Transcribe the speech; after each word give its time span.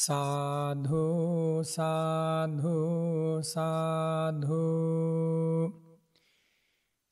සාධු 0.00 1.06
සාධු 1.66 2.76
සාධු 3.44 4.60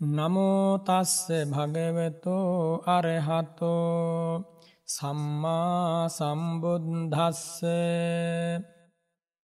නමෝතස්ස 0.00 1.26
භගවතෝ 1.50 2.82
අරහතෝ. 2.86 4.44
සම්මා 4.86 6.08
සම්බුද්ධස්ස 6.08 7.62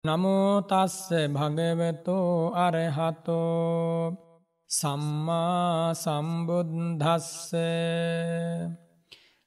නමෝතස්ස 0.05 0.97
භගවතෝ 1.35 2.53
අරහතෝ 2.57 4.13
සම්මා 4.71 5.95
සම්බුද්ධස්ස 5.95 7.53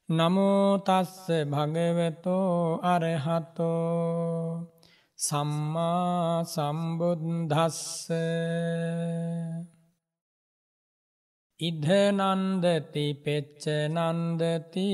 නමෝතස්ස 0.08 1.28
භගවතෝ 1.52 2.80
අරහතෝ 2.84 4.66
සම්මා 5.18 6.42
සම්බුද්ධස්ස 6.46 8.08
ඉද්ධනන්දති 11.60 13.06
පෙච්චනන්දති 13.24 14.88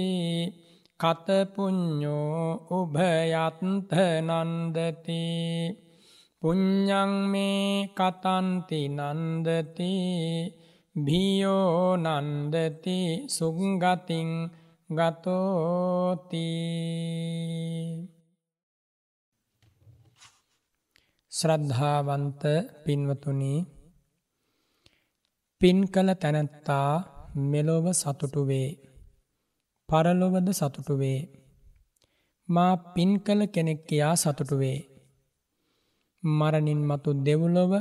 කතපුඥෝ 1.04 2.44
උභයත්ත 2.70 3.92
නන්දති 4.26 5.24
පුඤ්ඤං 6.42 7.12
මේ 7.32 7.88
කතන්ති 7.98 8.80
නන්දති 8.90 9.92
භීයෝ 10.96 11.96
නන්දති 11.98 12.98
සුග්ගතින් 13.28 14.30
ගතෝති 14.90 16.48
ශ්‍රද්ධාවන්ත 21.32 22.42
පින්වතුනි 22.84 23.54
පින් 25.60 25.78
කළ 25.86 26.10
තැනැත්තා 26.14 26.90
මෙලොව 27.50 27.86
සතුටු 27.92 28.42
වේ. 28.46 28.83
පරලොවද 29.94 30.48
සතුටු 30.50 30.94
වේ 30.96 31.20
මා 32.48 32.72
පින් 32.94 33.12
කළ 33.18 33.42
කෙනෙක් 33.46 33.80
කියා 33.88 34.14
සතුටු 34.14 34.56
වේ 34.58 34.78
මරණින් 36.22 36.82
මතු 36.82 37.10
දෙව්ලොව 37.26 37.72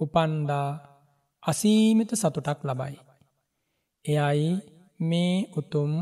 උපන්ඩා 0.00 0.68
අසීමිත 1.42 2.10
සතුටක් 2.14 2.60
ලබයි 2.64 2.96
එයයි 4.04 4.50
මේ 5.00 5.34
උතුම් 5.56 5.92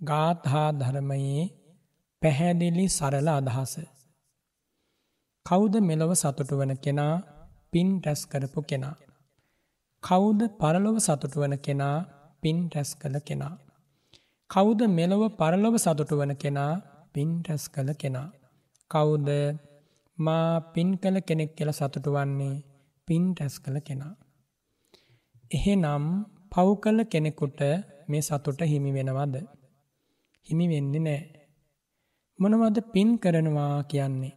ගාථහා 0.00 0.68
ධර්මයේ 0.72 1.44
පැහැදිලි 2.22 2.84
සරල 2.88 3.28
අදහස. 3.28 3.74
කෞුද 5.46 5.74
මෙලොව 5.80 6.12
සතුටු 6.14 6.54
වන 6.60 6.72
කෙනා 6.76 7.14
පින් 7.72 7.88
රැස් 8.06 8.22
කරපු 8.26 8.60
කෙනා. 8.62 8.96
කෞුද 10.02 10.40
පරලොව 10.60 10.96
සතුටු 10.98 11.36
වන 11.40 11.54
කෙනා 11.58 11.96
පින් 12.42 12.58
රැස් 12.74 12.90
කළ 12.94 13.16
කෙනා. 13.20 13.54
කෞුද 14.50 14.80
මෙලොව 14.98 15.22
පරලොව 15.40 15.74
සතුටු 15.76 16.14
වන 16.20 16.32
කෙනා 16.42 16.72
පින් 17.14 17.30
රැස් 17.48 17.64
කළ 17.68 17.90
කෙනා. 17.92 18.28
කෞුද 18.90 19.28
මා 20.18 20.60
පින් 20.74 20.88
කළ 20.96 21.18
කෙනෙක් 21.28 21.50
කියල 21.56 21.70
සතුටු 21.70 22.10
වන්නේ 22.16 22.54
පින් 23.08 23.24
රැස් 23.38 23.56
කළ 23.58 23.78
කෙනා. 23.78 24.14
එහෙනම් 25.50 26.04
පව් 26.52 26.68
කළ 26.84 27.00
කෙනෙකුට 27.12 27.60
මේ 28.08 28.20
සතුට 28.20 28.60
හිමි 28.72 28.90
වෙනවද. 28.96 29.36
හිමි 30.46 30.66
වෙන්නේ 30.72 31.04
නෑ. 31.06 31.20
මොනවද 32.38 32.78
පින් 32.94 33.10
කරනවා 33.18 33.74
කියන්නේ. 33.82 34.34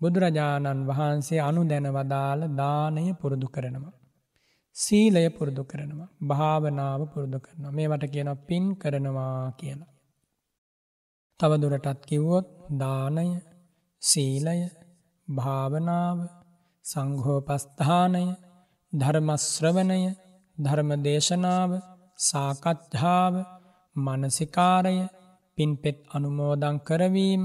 බුදුරජාණන් 0.00 0.86
වහන්සේ 0.88 1.40
අනු 1.48 1.60
දැන 1.64 1.88
වදාළ 1.96 2.42
දානය 2.60 3.04
පුරුදු 3.14 3.48
කරනවා. 3.48 4.01
සීලය 4.76 5.24
පුරුදු 5.28 5.62
කරනවා. 5.64 6.10
භාවනාව 6.22 7.00
පුරුදු 7.12 7.38
කරනවා. 7.38 7.72
මේවට 7.72 8.04
කියන 8.06 8.30
පින් 8.48 8.64
කරනවා 8.76 9.52
කියලා. 9.52 9.90
තවදුරටත් 11.40 12.00
කිව්වොත් 12.06 12.46
දානය 12.78 13.28
සීලය 14.02 14.60
භාවනාව 15.28 16.18
සංඝෝපස්ථානය 16.84 18.24
ධර්මශ්‍රවණය 18.92 20.00
ධර්මදේශනාව 20.58 21.70
සාකච්ඡාව 22.20 23.34
මනසිකාරය 23.96 24.96
පින්පෙත් 25.58 25.98
අනුමෝදං 26.08 26.76
කරවීම 26.80 27.42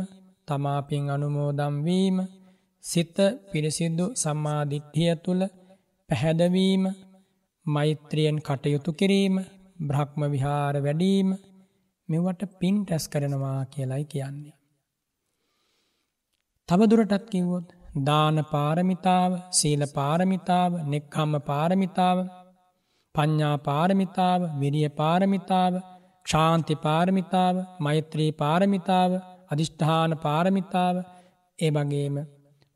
තමාපින් 0.47 1.05
අනුමෝදම්වීම 1.09 2.17
සිත 2.83 3.17
පිරිසිදු 3.51 4.05
සම්මාධිට්ඨිය 4.15 5.13
තුළ 5.23 5.43
පැහැදවීම 6.09 6.83
මෛත්‍රියෙන් 7.67 8.37
කටයුතු 8.39 8.91
කිරීම 8.93 9.35
බ්‍රහ්ම 9.79 10.21
විහාර 10.31 10.75
වැඩීම 10.81 11.29
මෙවට 12.09 12.41
පින් 12.59 12.75
රැස් 12.89 13.05
කරනවා 13.09 13.59
කියලයි 13.65 14.05
කියන්නේ. 14.05 14.55
තවදුරටත් 16.69 17.25
කිව්වොත් 17.29 17.67
දාන 18.05 18.37
පාරමිතාව 18.51 19.31
සීල 19.51 19.83
පාරමිතාව 19.93 20.71
නෙක්හම්ම 20.85 21.35
පාරමිතාව 21.41 22.17
පඤ්ඥා 23.15 23.57
පාරමිතාව 23.59 24.41
විරිය 24.59 24.89
පාරමිතාව 24.91 25.73
ක්ෂාන්ති 26.25 26.75
පාරමිතාව 26.77 27.55
මෛත්‍රී 27.79 28.31
පාරමිතාව 28.33 29.11
අධිෂ්ඨාන 29.51 30.11
පාරමිතාව 30.17 30.95
ඒ 31.59 31.71
වගේම 31.71 32.15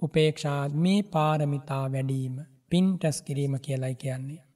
උපේක්ෂාත් 0.01 0.79
මේ 0.83 1.01
පාරමිතා 1.13 1.83
වැඩීම 1.91 2.35
පින් 2.69 2.87
ටැස් 2.93 3.17
කිරීම 3.21 3.53
කියලයි 3.59 3.95
කියන්නේ. 3.95 4.50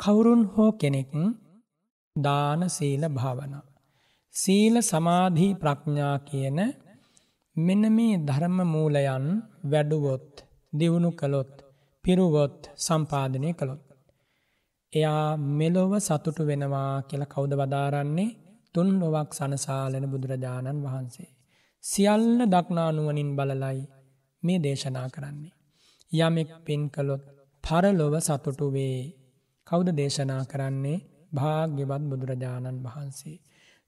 කවුරුන් 0.00 0.42
හෝ 0.46 0.70
කෙනෙක් 0.72 1.12
දාන 2.16 2.60
සීල 2.68 3.02
භාවන. 3.08 3.54
සීල 4.34 4.74
සමාධී 4.82 5.52
ප්‍රඥා 5.54 6.16
කියන 6.18 6.58
මෙන 7.56 7.82
මේ 7.92 8.14
ධර්ම 8.18 8.58
මූලයන් 8.64 9.26
වැඩුවොත් 9.70 10.30
දියුණු 10.72 11.10
කළොත් 11.10 11.54
පිරුවොත් 12.04 12.58
සම්පාධනය 12.76 13.50
කළොත්. 13.52 13.84
එයා 14.92 15.26
මෙලොව 15.58 15.92
සතුටු 15.98 16.42
වෙනවා 16.46 16.92
කියල 17.02 17.24
කෞද 17.24 17.52
වදාරන්නේ 17.52 18.36
තුන් 18.74 18.88
ලොවක් 19.00 19.30
සනසාලන 19.34 20.04
බුදුරජාණන් 20.10 20.84
වහන්සේ. 20.84 21.30
සියල්ල 21.84 22.40
දක්නානුවනින් 22.46 23.30
බලලයි 23.36 23.80
මේ 24.42 24.58
දේශනා 24.58 25.08
කරන්නේ. 25.08 25.54
යමෙක් 26.12 26.50
පින් 26.64 26.82
කළොත් 26.90 27.24
පරලොව 27.64 28.14
සතුටු 28.20 28.66
වේ 28.72 29.17
කෞද 29.68 29.88
දේශනා 29.92 30.42
කරන්නේ 30.44 30.98
භාග්‍යවත් 31.32 32.02
බුදුරජාණන් 32.10 32.82
වහන්සේ. 32.84 33.36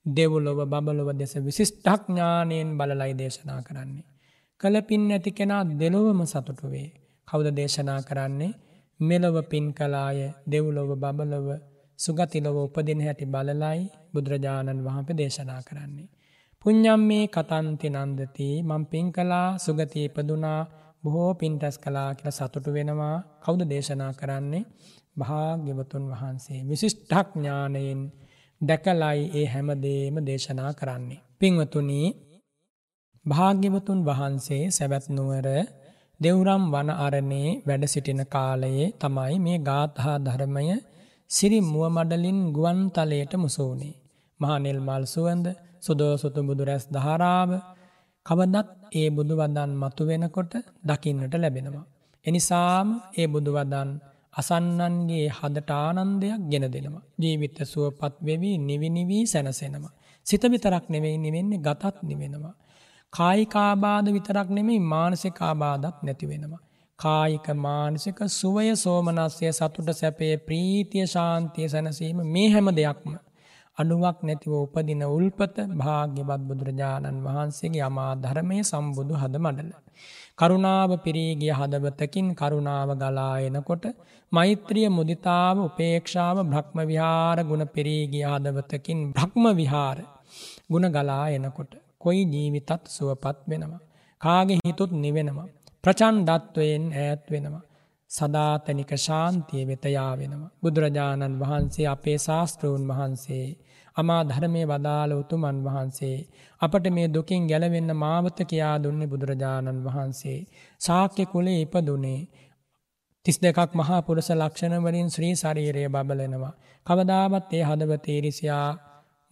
දෙවුලොව 0.07 0.59
බබලොව 0.65 1.09
දෙස 1.15 1.33
විසිස්්ටක්ඥානයෙන් 1.39 2.69
බලලයි 2.79 3.13
දේශනා 3.15 3.61
කරන්නේ. 3.63 4.07
කලපින් 4.61 5.05
ඇති 5.11 5.31
කෙනා 5.33 5.63
දෙලොවම 5.73 6.21
සතුටු 6.25 6.67
වේ. 6.69 6.89
කෞද 7.29 7.47
දේශනා 7.53 8.01
කරන්නේ 8.03 8.53
මෙලොව 9.01 9.37
පින් 9.45 9.67
කලාය 9.73 10.19
දෙවුලොව 10.47 10.91
බබලොව 10.95 11.47
සුගතිලොව 11.99 12.57
උපදින 12.59 13.01
හැටි 13.01 13.27
බලලයි 13.27 13.81
බුදුරජාණන් 14.13 14.85
වහන්ප 14.87 15.09
දේශනා 15.15 15.61
කරන්නේ. 15.63 16.09
පුං්ඥම් 16.63 17.01
මේ 17.01 17.25
කතන්ති 17.27 17.89
නන්දති 17.91 18.49
මං 18.63 18.83
පින් 18.87 19.07
කලා 19.09 19.49
සුගතිය 19.59 20.05
ඉපදුනා 20.05 20.61
බොහෝ 21.05 21.33
පින්ටැස් 21.35 21.77
කලා 21.79 22.11
කියල 22.15 22.31
සතුටු 22.31 22.71
වෙනවා 22.73 23.17
කෞුද 23.41 23.63
දේශනා 23.65 24.13
කරන්නේ 24.13 24.65
භාග්‍යවතුන් 25.17 26.05
වහන්සේ 26.13 26.61
විශිෂ්ඨක් 26.63 27.29
ඥානයෙන් 27.35 28.01
දැකලයි 28.61 29.21
ඒ 29.33 29.47
හැමදේම 29.47 30.15
දේශනා 30.27 30.73
කරන්නේ. 30.73 31.21
පින්වතුනී 31.41 32.09
භාග්‍යවතුන් 33.25 34.01
වහන්සේ 34.05 34.65
සැවැත්නුවර 34.69 35.49
දෙවුරම් 36.21 36.65
වන 36.73 36.91
අරණේ 36.99 37.49
වැඩ 37.67 37.85
සිටින 37.87 38.23
කාලයේ 38.27 38.87
තමයි 38.95 39.35
මේ 39.39 39.59
ගාථහා 39.61 40.19
ධර්මය 40.19 40.67
සිරි 41.31 41.59
මුවමඩලින් 41.65 42.41
ගුවන්තලයට 42.53 43.33
මුසූනේ. 43.37 43.95
මහනෙල් 44.41 44.81
මල් 44.81 45.05
සුවන්ද 45.07 45.47
සුදෝසුතු 45.83 46.41
බුදුරැස් 46.43 46.85
දහරාව 46.89 47.51
කවදත් 48.27 48.69
ඒ 48.93 49.09
බුදුවදන් 49.11 49.71
මතු 49.75 50.03
වෙනකොට 50.05 50.53
දකින්නට 50.85 51.35
ලැබෙනවා. 51.35 51.87
එනිසාම 52.25 52.89
ඒ 53.19 53.27
බුදුවදන් 53.27 53.91
අසන්නන්ගේ 54.35 55.29
හදට 55.29 55.71
ආනන්දයක් 55.71 56.43
ගෙන 56.51 56.67
දෙනවා. 56.73 57.05
ජීවිත 57.23 57.59
සුවපත් 57.65 58.15
වෙවී 58.25 58.59
නිවිනිවී 58.61 59.25
සැනසෙනවා. 59.27 59.93
සිත 60.27 60.43
විතරක් 60.43 60.85
නෙවෙයි 60.89 61.19
නිවෙන්නේ 61.19 61.59
ගතත් 61.59 61.97
නිවෙනවා. 62.03 62.55
කායිකාබාධ 63.13 64.09
විතරක් 64.13 64.49
නෙමෙයි 64.49 64.81
මානසිකාබාධත් 64.81 66.03
නැති 66.03 66.29
වෙනවා. 66.29 66.61
කායික 66.99 67.47
මානසික 67.57 68.19
සුවය 68.31 68.77
සෝමනස්ය 68.77 69.53
සතුට 69.53 69.91
සැපේ 69.93 70.37
ප්‍රීතිය 70.39 71.07
ශාන්තිය 71.07 71.69
සැනසීම 71.69 72.19
මේ 72.27 72.49
හැම 72.51 72.69
දෙයක්ම. 72.77 73.13
අනුවක් 73.79 74.19
නැතිව 74.23 74.53
උපදින 74.57 75.03
උල්පත 75.09 75.57
භාග්‍යවත් 75.79 76.43
බුදුරජාණන් 76.49 77.23
වහන්සේගේ 77.27 77.83
අමා 77.83 78.13
ධර්මය 78.17 78.59
සම්බුදු 78.63 79.15
හද 79.15 79.35
මඩල. 79.37 79.71
කරුණාව 80.39 80.91
පිරීගිය 81.05 81.53
හදවතකින් 81.53 82.29
කරුණාව 82.35 82.91
ගලා 82.95 83.37
එනකොට 83.41 83.85
මෛත්‍රිය 84.33 84.89
මුදිතාව 84.89 85.57
උපේක්ෂාව 85.61 86.37
බ්‍රහ්ම 86.45 86.79
විහාර 86.85 87.39
ගුණ 87.45 87.65
පිරීගිය 87.69 88.25
හදවතකින් 88.25 89.01
බ්‍රහ්ම 89.13 89.45
විහාර 89.53 89.99
ගුණ 90.71 90.87
ගලා 90.89 91.25
එනකොට 91.31 91.73
කොයි 91.99 92.23
ජීවිතත් 92.25 92.71
සුවපත් 92.89 93.39
වෙනවා. 93.49 93.83
කාගෙ 94.21 94.55
හිතුත් 94.61 94.93
නිවෙනවා. 94.97 95.49
ප්‍රචන්්ඩත්වයෙන් 95.85 96.85
ඈත් 96.95 97.25
වෙනවා. 97.31 97.65
සදාතනික 98.11 98.93
ශාන්තිය 98.99 99.65
වෙතයා 99.67 100.13
වෙනවා. 100.19 100.53
බුදුරජාණන් 100.63 101.41
වහන්සේ 101.41 101.87
අපේ 101.87 102.19
ශාස්තෘූන් 102.19 102.85
වහන්සේ 102.89 103.47
අමා 103.97 104.23
ධර්මය 104.25 104.63
වදාළ 104.65 105.13
උතුමන් 105.13 105.59
වහන්සේ. 105.67 106.17
අපට 106.61 106.87
මේ 106.91 107.09
දුකින් 107.09 107.47
ගැලවෙන්න 107.47 107.91
මාවත 107.97 108.39
කියා 108.49 108.77
දුන්නේ 108.83 109.07
බුදුරජාණන් 109.07 109.85
වහන්සේ. 109.87 110.39
සාක්‍ය 110.81 111.25
කුලේ 111.27 111.61
ඉපදුනේ. 111.61 112.21
තිස් 113.27 113.39
දෙකක් 113.39 113.73
මහා 113.75 114.03
පුරස 114.03 114.29
ලක්ෂණවලින් 114.33 115.11
ශ්‍රී 115.11 115.35
ශරීරය 115.35 115.83
බබලනවා. 115.89 116.55
කවදාවත් 116.87 117.51
ඒ 117.53 117.65
හදවතේරිසියා 117.65 118.69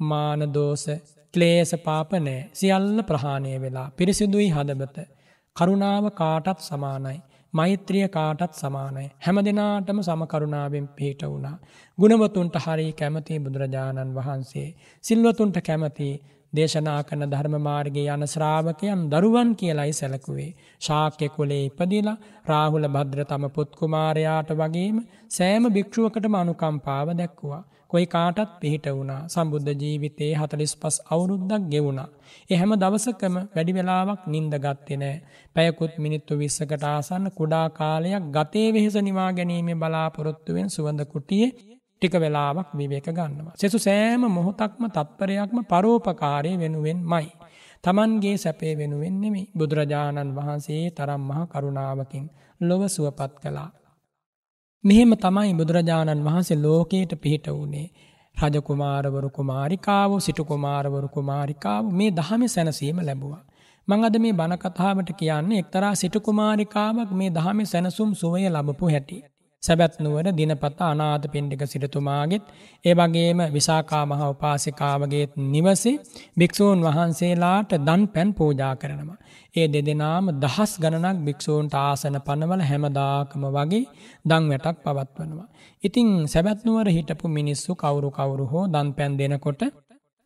මානදෝස 0.00 0.84
ක්ලේස 1.34 1.70
පාපනෑ 1.84 2.40
සියල්ල 2.52 2.98
ප්‍රහාණය 3.02 3.54
වෙලා 3.60 3.88
පිරිසිදුයි 3.90 4.50
හදබත. 4.50 4.96
කරුණාව 5.56 6.04
කාටත් 6.12 6.60
සමානයි. 6.60 7.18
මෛත්‍රිය 7.52 8.08
කාටත් 8.08 8.54
සමානයි. 8.54 9.10
හැම 9.26 9.38
දෙනාටම 9.44 10.00
සමකරුණාවෙන් 10.00 10.88
පිහිට 10.88 11.22
වුණා. 11.22 11.56
ගුණවතුන්ට 11.98 12.56
හරි 12.66 12.92
කැමති 12.92 13.38
බුදුරජාණන් 13.38 14.14
වහන්සේ. 14.14 14.74
සිල්වතුන්ට 15.04 15.58
කැමති 15.66 16.08
දේශනා 16.52 17.00
කන 17.02 17.24
ධර්මමාර්ගගේ 17.26 18.06
යන 18.08 18.24
ශ්‍රාවකයන් 18.26 19.00
දරුවන් 19.08 19.50
කියලයි 19.54 19.92
සැලකුවේ. 19.92 20.50
ශාක්‍ය 20.80 21.28
කොලේ 21.30 21.62
ඉපදිලා 21.64 22.20
රාහුල 22.46 22.86
භද්‍ර 22.88 23.24
තම 23.24 23.44
පුත්කුමාරයාට 23.50 24.52
වගේම 24.54 24.98
සෑම 25.30 25.66
භික්ෂුවකටම 25.70 26.36
අනුකම්පාව 26.36 27.08
දැක්වවා. 27.14 27.62
කොයි 27.88 28.06
කාටත් 28.06 28.50
පිහිට 28.60 28.86
වුණා 28.90 29.20
සම්බුද්ධ 29.26 29.70
ජීවිතයේ 29.76 30.32
හතලිස් 30.34 30.74
පස් 30.76 30.96
අවුරුද්දක් 31.06 31.68
ගෙවුණා. 31.68 32.08
එහෙම 32.50 32.72
දවසකම 32.74 33.36
වැඩි 33.50 33.72
වෙලාවක් 33.72 34.22
නින්ද 34.26 34.54
ගත්තෙ 34.58 34.96
නෑ. 34.96 35.16
පැයකුත් 35.56 35.94
මිනිත්තු 35.98 36.38
විස්සකට 36.38 36.84
ආසන්න 36.86 37.26
කුඩා 37.32 37.66
කාලයක් 37.72 38.24
ගතේ 38.30 38.68
වෙහෙස 38.70 38.96
නිවා 39.02 39.30
ගැනීමේ 39.32 39.76
බලාපොරොත්තුවෙන් 39.76 40.68
සුවඳ 40.70 41.02
කුටියේ 41.06 41.77
ටික 42.02 42.14
වෙලාවක් 42.14 42.68
විවේක 42.72 43.08
ගන්නවා. 43.08 43.54
සෙසු 43.56 43.78
සෑම 43.78 44.22
මොහොතක්ම 44.28 44.82
තත්පරයක්ම 44.88 45.58
පරෝපකාරය 45.64 46.52
වෙනුවෙන් 46.56 46.98
මයි. 47.04 47.28
තමන්ගේ 47.84 48.36
සැපේ 48.36 48.74
වෙනුවෙන් 48.76 49.16
නෙමෙයි 49.20 49.50
බුදුරජාණන් 49.58 50.34
වහන්සේ 50.34 50.84
තරම් 50.90 51.22
මහ 51.22 51.40
කරුණාවකින් 51.46 52.24
ලොව 52.60 52.82
සුවපත් 52.88 53.32
කළා. 53.42 53.70
මෙහෙම 54.84 55.12
තමයි 55.16 55.54
බුදුරජාණන් 55.54 56.24
වහන්සේ 56.24 56.62
ලෝකයට 56.62 57.12
පිහිට 57.22 57.46
වුණේ. 57.48 57.88
රජකුමාරවරු 58.36 59.30
කුමාරිකාව 59.30 60.10
සිටු 60.20 60.44
කුමාරවරු 60.44 61.08
කුමාරිකාව 61.08 61.84
මේ 61.92 62.10
දහම 62.10 62.42
සැනසීම 62.46 62.98
ලැබුවා. 63.00 63.44
මං 63.88 64.04
අද 64.04 64.16
මේ 64.18 64.32
බණකතාවට 64.32 65.10
කියන්නේ 65.16 65.58
එක්තරා 65.58 65.94
සිටු 65.94 66.20
කුමාරිකාවක් 66.20 67.10
මේ 67.12 67.30
දහම 67.30 67.58
සැනසුම් 67.64 68.10
සුවය 68.14 68.48
ලබපු 68.48 68.86
හැටි. 68.86 69.18
සැබැත් 69.62 69.94
නුවර 69.98 70.26
දිනපත 70.30 70.80
අනාථ 70.82 71.26
පින්ඩික 71.26 71.62
සිටතුමාගෙත් 71.64 72.44
ඒ 72.84 72.94
වගේම 72.94 73.40
විසාකා 73.48 74.04
මහ 74.06 74.20
උපාසිකාවගේත් 74.26 75.32
නිවසේ 75.46 75.96
භික්‍ෂූන් 76.38 76.84
වහන්සේලාට 76.86 77.72
දන් 77.78 78.02
පැන් 78.06 78.28
පූජා 78.34 78.74
කරනවා. 78.76 79.18
ඒ 79.54 79.66
දෙදෙනාම 79.66 80.26
දහස් 80.36 80.72
ගණනක් 80.78 81.18
භික්‍ෂූන්ට 81.26 81.74
ආසන 81.76 82.16
පනවල 82.26 82.62
හැමදාකම 82.62 83.42
වගේ 83.48 83.84
දං 84.24 84.44
වැටක් 84.50 84.78
පවත්වනවා. 84.84 85.48
ඉතිං 85.82 86.08
සැබැත්නුවර 86.26 86.88
හිටපු 86.88 87.26
මිනිස්සු 87.30 87.70
කවුරු 87.74 88.10
කවුරු 88.10 88.44
හෝ 88.44 88.64
දන් 88.66 88.88
පැන් 88.92 89.12
දෙනකොට 89.18 89.62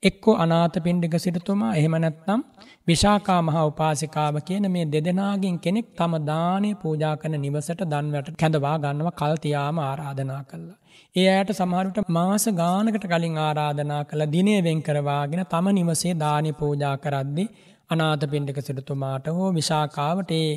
එක්කෝ 0.02 0.35
අනාථ 0.35 0.76
පින්ඩික 0.85 1.14
සිටතුමා 1.16 1.73
එහෙම 1.73 1.94
නැත්නම් 1.97 2.40
විශාකා 2.88 3.40
මහා 3.40 3.64
උපාසිකාව 3.64 4.37
කියන 4.49 4.64
මේ 4.75 4.85
දෙදෙනාගෙන් 4.85 5.56
කෙනෙක් 5.64 5.88
තම 5.99 6.14
දානය 6.30 6.71
පූජා 6.75 7.12
කරන 7.16 7.37
නිවසට 7.38 7.82
දන්වට 7.92 8.32
කැඳවා 8.40 8.76
ගන්නවා 8.78 9.12
කල් 9.12 9.35
තියාම 9.44 9.76
ආරාධනා 9.80 10.40
කළා. 10.50 10.78
ඒ 11.14 11.26
අයට 11.35 11.52
සමහරට 11.52 12.09
මාස 12.09 12.47
ගානකට 12.52 13.04
කලින් 13.12 13.37
ආරාධනා 13.38 14.00
කළ 14.04 14.25
දිනේ 14.35 14.61
වෙන් 14.61 14.80
කරවාගෙන 14.82 15.42
තම 15.44 15.68
නිවසේ 15.78 16.14
දානි 16.14 16.52
පූජා 16.52 16.94
කරද්දි 16.97 17.44
අනාථ 17.90 18.26
පින්ඩික 18.32 18.59
සිටතුමාට 18.61 19.28
හෝ 19.37 19.50
විශාකාවට 19.59 20.32
ඒ 20.38 20.50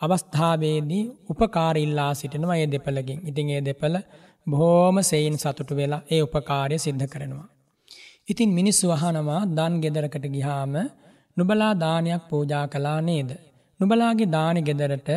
අවස්ථාවේදී 0.00 1.04
උපකාර 1.30 1.76
ඉල්ලා 1.78 2.10
සිටිනවා 2.14 2.58
ඒ 2.62 2.66
දෙපළගෙන්. 2.74 3.20
ඉතින් 3.30 3.50
ඒ 3.50 3.62
දෙපළ 3.68 3.98
බොහෝම 4.46 4.98
සෙයින් 5.02 5.38
සතුටු 5.38 5.78
වෙලා 5.80 6.02
ඒ 6.10 6.20
උපකාරය 6.22 6.78
සිද්ධ 6.78 7.08
කරනවා. 7.14 7.48
ඉතින් 8.28 8.50
මිනිස්සු 8.52 8.86
අහනවා 8.90 9.42
දන් 9.48 9.74
ගෙදරකට 9.84 10.24
ගිහාම 10.34 10.74
නුබලා 11.36 11.72
දානයක් 11.74 12.22
පූජා 12.30 12.66
කළා 12.66 13.00
නේද. 13.00 13.30
නුබලාගේ 13.80 14.32
දානි 14.36 14.60
ගෙදරට 14.62 15.08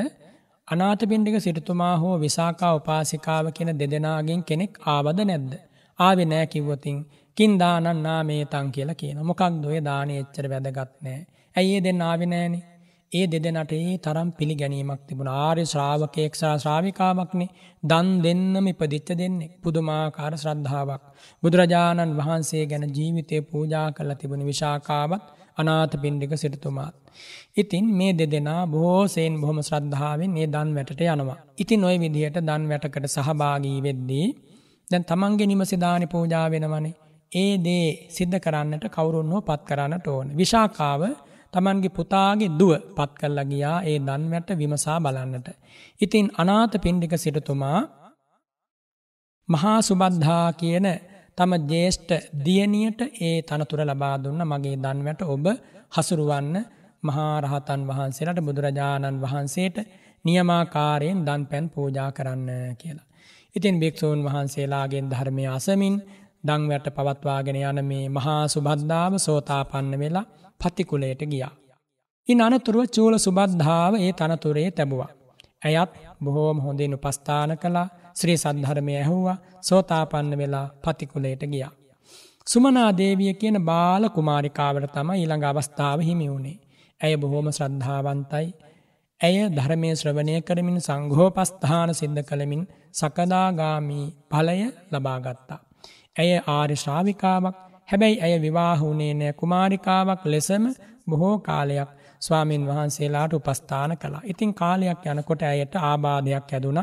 අනාථපින්ඩික 0.67 1.35
සිටතුමා 1.39 1.95
හෝ 1.97 2.15
විසාකා 2.19 2.71
උපාසිකාව 2.75 3.45
කියන 3.51 3.71
දෙදෙනගෙන් 3.79 4.41
කෙනෙක් 4.43 4.73
ආවද 4.85 5.19
නැද්ද. 5.21 5.51
ආවෙ 5.99 6.23
නෑ 6.25 6.45
කිව්වතින් 6.45 6.99
කින් 7.37 7.53
දානන් 7.59 7.89
නාමේ 8.03 8.43
තං 8.45 8.67
කියලා 8.75 8.99
කියන 9.01 9.19
මොකක් 9.23 9.43
දොය 9.63 9.77
දානය 9.89 10.13
එච්චර 10.21 10.45
වැදගත් 10.53 10.91
නෑ. 11.05 11.19
ඇයි 11.55 11.75
ඒ 11.75 11.83
දෙන්න 11.83 12.01
ආවිනෑනේ 12.01 12.63
ඒ 13.11 13.25
දෙදෙනට 13.27 13.71
ඒ 13.73 13.95
තරම් 13.97 14.29
පිළිගැනීමක් 14.31 15.01
තිබුණ 15.07 15.29
ආර්ය 15.33 15.63
ශ්‍රාවකයෙක්ෂා 15.65 16.53
ශ්‍රාවිකාවක්නේ 16.57 17.47
දන් 17.83 18.09
දෙන්නම 18.23 18.67
ඉපදිච්ච 18.67 19.09
දෙන්නේ 19.13 19.49
පුදුමාකාර 19.63 20.33
ශ්‍රද්ධාවක්. 20.35 21.01
බුදුරජාණන් 21.43 22.13
වහන්සේ 22.17 22.63
ගැන 22.65 22.85
ජීවිතය 22.89 23.41
පූජා 23.43 23.87
කළ 23.91 24.11
තිබුණ 24.13 24.43
විශාකාවත් 24.45 25.23
අනාත 25.57 25.93
පින්ඩික 26.01 26.33
සිටතුමාත්. 26.35 26.95
ඉතින් 27.55 27.85
මේ 27.91 28.13
දෙදෙනා 28.13 28.61
බෝසයෙන් 28.67 29.35
බොහොම 29.41 29.59
ශ්‍රද්ධාවෙන් 29.61 30.37
ඒ 30.37 30.47
දන් 30.47 30.69
වැටට 30.75 31.01
යනවා. 31.05 31.39
ඉතින් 31.57 31.83
ඔය 31.83 31.95
විදිහට 31.99 32.39
දන් 32.41 32.63
වැටකට 32.69 33.07
සහභාගී 33.07 33.79
වෙද්දී 33.83 34.27
දැන් 34.87 35.03
තමන්ගේ 35.03 35.47
නිමසිදානි 35.47 36.07
පූජා 36.07 36.45
වෙනවනේ. 36.49 36.93
ඒ 37.31 37.51
දේ 37.57 37.87
සිද්ධ 38.09 38.39
කරන්නට 38.39 38.85
කවුරුන් 38.89 39.33
හෝ 39.33 39.41
පත් 39.41 39.61
කරන්නට 39.63 40.07
ඕන. 40.07 40.27
විශාකාව 40.37 41.03
තමන්ගේ 41.53 41.89
පුතාගේ 41.89 42.51
දුව 42.51 42.71
පත් 42.95 43.11
කල්ලා 43.13 43.45
ගියා 43.45 43.77
ඒ 43.83 43.97
දන්වැට 43.99 44.49
විමසා 44.53 44.97
බලන්නට. 44.99 45.47
ඉතින් 45.99 46.27
අනාත 46.37 46.73
පින්ඩික 46.77 47.13
සිටතුමා 47.15 47.79
මහා 49.49 49.79
සුබද්ධා 49.81 50.47
කියන 50.53 50.87
තම 51.37 51.51
ජේෂ්ඨ 51.65 52.13
දියණියට 52.45 53.01
ඒ 53.21 53.37
තනතුර 53.41 53.81
ලබා 53.83 54.15
දුන්න 54.17 54.41
මගේ 54.43 54.77
දන්වැට 54.77 55.21
ඔබ 55.25 55.45
හසුරුවන්න 55.93 56.55
මහා 57.03 57.33
රහතන් 57.41 57.81
වහන්සේලාට 57.87 58.41
බුදුරජාණන් 58.41 59.21
වහන්සේට 59.21 59.77
නියමාකාරයෙන් 60.25 61.19
දන් 61.25 61.43
පැන් 61.45 61.65
පූජා 61.69 62.09
කරන්න 62.11 62.49
කියලා. 62.75 63.07
ඉතින් 63.55 63.75
භික්‍ෂූන් 63.79 64.19
වහන්සේලාගෙන් 64.23 65.05
ධර්මය 65.09 65.45
අසමින් 65.47 65.95
දංවැට 66.43 66.87
පවත්වාගෙන 66.89 67.57
යන 67.61 67.79
මේ 67.85 68.05
මහා 68.09 68.43
සුබද්ධාව 68.47 69.13
සෝතාපන්න 69.17 69.93
වෙලා 69.99 70.25
පතිකුලයට 70.61 71.21
ගියා. 71.25 71.53
ඉන් 72.27 72.41
අනතුරුව 72.41 72.85
චූල 72.87 73.15
සුබද්ධාව 73.17 73.93
ඒ 73.95 74.11
තනතුරේ 74.13 74.69
තැබුවා. 74.71 75.11
ඇයත් 75.61 75.91
බොහෝම 76.23 76.57
හොඳින් 76.59 76.93
උපස්ථාන 76.93 77.51
කළා 77.57 77.87
ශ්‍රී 78.15 78.37
සද්ධර්මය 78.37 78.93
ඇහුවා 78.95 79.37
සෝතාපන්න 79.61 80.33
වෙලා 80.37 80.67
පතිකුලයට 80.83 81.43
ගියා. 81.45 81.71
සුමනා 82.47 82.89
දේවිය 82.97 83.33
කියන 83.33 83.57
බාල 83.65 84.03
කුමාරිකාවට 84.09 84.91
තම 84.93 85.09
ඊළඟ 85.11 85.45
අවස්ථාව 85.45 85.99
හිමි 85.99 86.27
වුණේ. 86.29 86.57
ඇය 87.01 87.13
බොහෝම 87.17 87.47
ශ්‍රද්ධාවන්තයි. 87.51 88.47
ඇය 89.21 89.35
ධර්මය 89.49 89.89
ශ්‍රවණය 89.95 90.35
කරමින් 90.41 90.77
සංඝෝපස්ථාන 90.81 91.89
සිද්ධ 91.93 92.23
කළමින් 92.23 92.63
සකදාගාමී 92.91 94.05
ඵලය 94.31 94.59
ලබාගත්තා. 94.91 95.59
ඇය 96.19 96.31
ආර්ය 96.47 96.75
ශ්‍රාවිකාවක් 96.75 97.70
හැබැයි 97.91 98.21
ඇය 98.21 98.35
විවාහ 98.41 98.79
වුණේ 98.81 99.13
නෑ 99.13 99.33
කුමාරිකාවක් 99.33 100.23
ලෙසම 100.25 100.65
බොහෝ 101.09 101.35
කාලයක් 101.39 101.89
ස්වාමීන් 102.21 102.67
වහන්සේලාට 102.67 103.33
උපස්ථාන 103.33 103.97
කළා. 103.97 104.21
ඉතින් 104.23 104.53
කාලයක් 104.53 105.05
යනකොට 105.05 105.41
ඇයට 105.41 105.75
ආබාධයක් 105.81 106.53
ඇදුන 106.53 106.79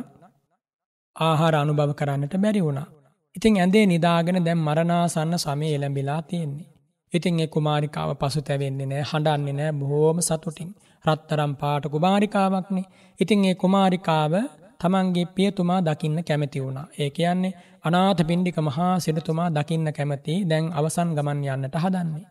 ආහාර 1.16 1.54
අනුභව 1.54 1.92
කරන්නට 1.94 2.34
බැරි 2.36 2.64
වුණා. 2.64 2.88
ඉතින් 3.34 3.54
ඇඳේ 3.56 3.86
නිදාගෙන 3.86 4.44
දැම් 4.44 4.60
මරණාසන්න 4.60 5.38
සමය 5.38 5.68
එළඹිලා 5.74 6.22
තියෙන්නේ. 6.22 6.68
ඉතින් 7.12 7.40
ඒ 7.40 7.46
කුමාරිකාව 7.46 8.10
පසු 8.16 8.40
තැවෙන්නේ 8.42 8.86
නෑ 8.86 9.08
හඬන්නේ 9.10 9.52
නෑ 9.52 9.72
බොහෝම 9.72 10.20
සතුටින්. 10.20 10.70
රත්තරම් 11.04 11.52
පාට 11.56 11.84
කුමාරිකාවක්නේ. 11.86 12.86
ඉතින් 13.20 13.44
ඒ 13.44 13.54
කුමාරිකාව 13.54 14.32
තමන්ගේ 14.80 15.26
පියතුමා 15.36 15.80
දකින්න 15.80 16.18
කැමති 16.24 16.62
වුණා. 16.62 16.86
ඒ 16.98 17.10
කියන්නේ 17.10 17.52
අනාථ 17.84 18.22
පින්ඩික 18.22 18.58
මහා 18.60 18.94
සිටතුමා 18.98 19.48
දකින්න 19.50 19.88
කැමති 19.92 20.34
දැන් 20.44 20.66
අවසන් 20.72 21.10
ගමන් 21.16 21.40
යන්නට 21.46 21.76
හදන්නේ. 21.76 22.26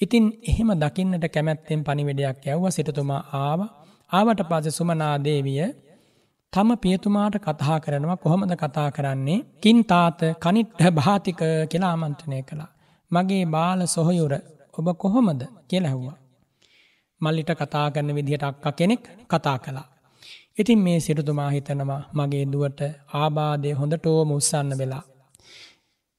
ඉතින් 0.00 0.24
එහෙම 0.42 0.70
දකින්නට 0.76 1.26
කැමැත්තෙන් 1.28 1.84
පනිවිඩයක් 1.84 2.46
යැව්ව 2.46 2.64
සිටතුමා 2.70 3.22
ආව 3.40 3.60
ආවට 4.12 4.42
පස 4.50 4.76
සුමනා 4.78 5.14
දේවිය 5.18 5.62
තම 6.52 6.70
පියතුමාට 6.76 7.36
කතා 7.38 7.76
කරනවා 7.80 8.16
කොහොමද 8.16 8.52
කතා 8.54 8.88
කරන්නේ 8.90 9.38
කින් 9.62 9.78
තාත 9.84 10.20
කනිට්හ 10.40 10.90
භාතික 10.90 11.40
කියලා 11.70 11.90
ආමන්ත්‍රණය 11.90 12.42
කළා. 12.42 12.70
මගේ 13.10 13.44
බාල 13.46 13.80
සොහයුර 13.88 14.32
ඔබ 14.74 14.86
කොහොමද 14.98 15.42
කියලැහුවා. 15.68 16.18
මල්ලිට 17.20 17.50
කතා 17.54 17.86
කරන 17.90 18.14
විදිහට 18.14 18.44
අක්ක 18.44 18.66
කෙනෙක් 18.76 19.04
කතා 19.30 19.58
කළා. 19.58 19.91
ඉතින් 20.62 20.80
මේ 20.80 20.98
සිටතුමා 21.00 21.50
හිතනවා 21.50 22.02
මගේ 22.14 22.44
දුවට 22.52 22.80
ආබාධය 23.14 23.72
හොඳටෝම 23.72 24.30
උත්සන්න 24.32 24.70
වෙලා. 24.78 25.04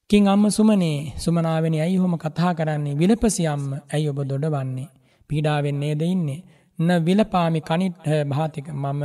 කින් 0.10 0.28
අම්ම 0.28 0.46
සුමනේ 0.52 0.98
සුමනාවෙන 1.18 1.76
ඇයි 1.78 1.98
හොම 1.98 2.16
කතා 2.18 2.52
කරන්නේ 2.54 2.96
විලපසියම්ම 2.96 3.64
ඇයි 3.94 4.10
ඔබ 4.10 4.20
දොඩ 4.24 4.46
වන්නේ. 4.48 4.90
පීඩාවෙන්නේ 5.30 5.94
දෙඉන්නේ. 5.96 6.42
න 6.80 6.90
විලපාමි 7.06 7.60
කනිට්හ 7.62 8.10
භාතික 8.26 8.68
මම 8.74 9.02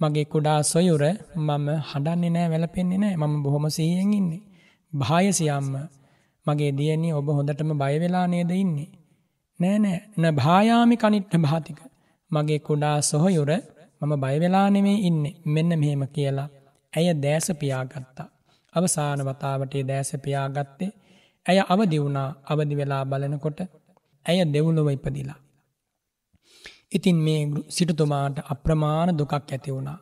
මගේ 0.00 0.24
කුඩා 0.24 0.60
සොයුර 0.64 1.02
මම 1.38 1.66
හඩන්නේ 1.88 2.30
නෑ 2.30 2.48
වැලපෙන්නේ 2.48 2.98
නෑ 2.98 3.16
මම 3.18 3.34
බොහොම 3.42 3.66
සීයෙන් 3.70 4.12
ඉන්නේ. 4.12 4.42
භායසියම්ම 4.92 5.74
මගේ 6.46 6.72
දියන්නේ 6.72 7.12
ඔබ 7.12 7.28
හොඳටම 7.30 7.70
බයවෙලා 7.74 8.26
නේද 8.26 8.50
ඉන්නේ. 8.54 8.90
නෑ 9.60 9.78
නෑ 9.78 9.98
න 10.16 10.24
භායාමි 10.32 10.96
කනිට්හ 10.96 11.36
භාතික 11.38 11.78
මගේ 12.30 12.60
කුඩා 12.60 12.96
සොහොයුර 13.02 13.50
මම 14.00 14.12
බයවෙලා 14.16 14.68
නෙමේ 14.70 14.98
ඉන්නේ 15.02 15.34
මෙන්න 15.46 15.72
මෙහෙම 15.78 16.02
කියලා. 16.08 16.48
ඇය 16.92 17.06
දෑස 17.16 17.48
පියාගත්තා. 17.60 18.28
අවසාන 18.74 19.20
වතාවටේ 19.26 19.84
දෑස 19.84 20.10
පියාගත්තේ 20.24 20.90
ඇය 21.46 21.58
අවදි 21.66 22.02
වුණා 22.02 22.28
අවදි 22.44 22.74
වෙලා 22.76 23.04
බලනකොට 23.04 23.60
ඇය 24.26 24.38
දෙවුලොව 24.46 24.88
ඉපදිලා. 24.88 25.40
ඉතින් 26.92 27.18
මේ 27.18 27.42
සිටතුමාට 27.68 28.38
අප්‍රමාණ 28.44 29.18
දුකක් 29.18 29.34
ඇති 29.36 29.70
වුණා. 29.70 29.98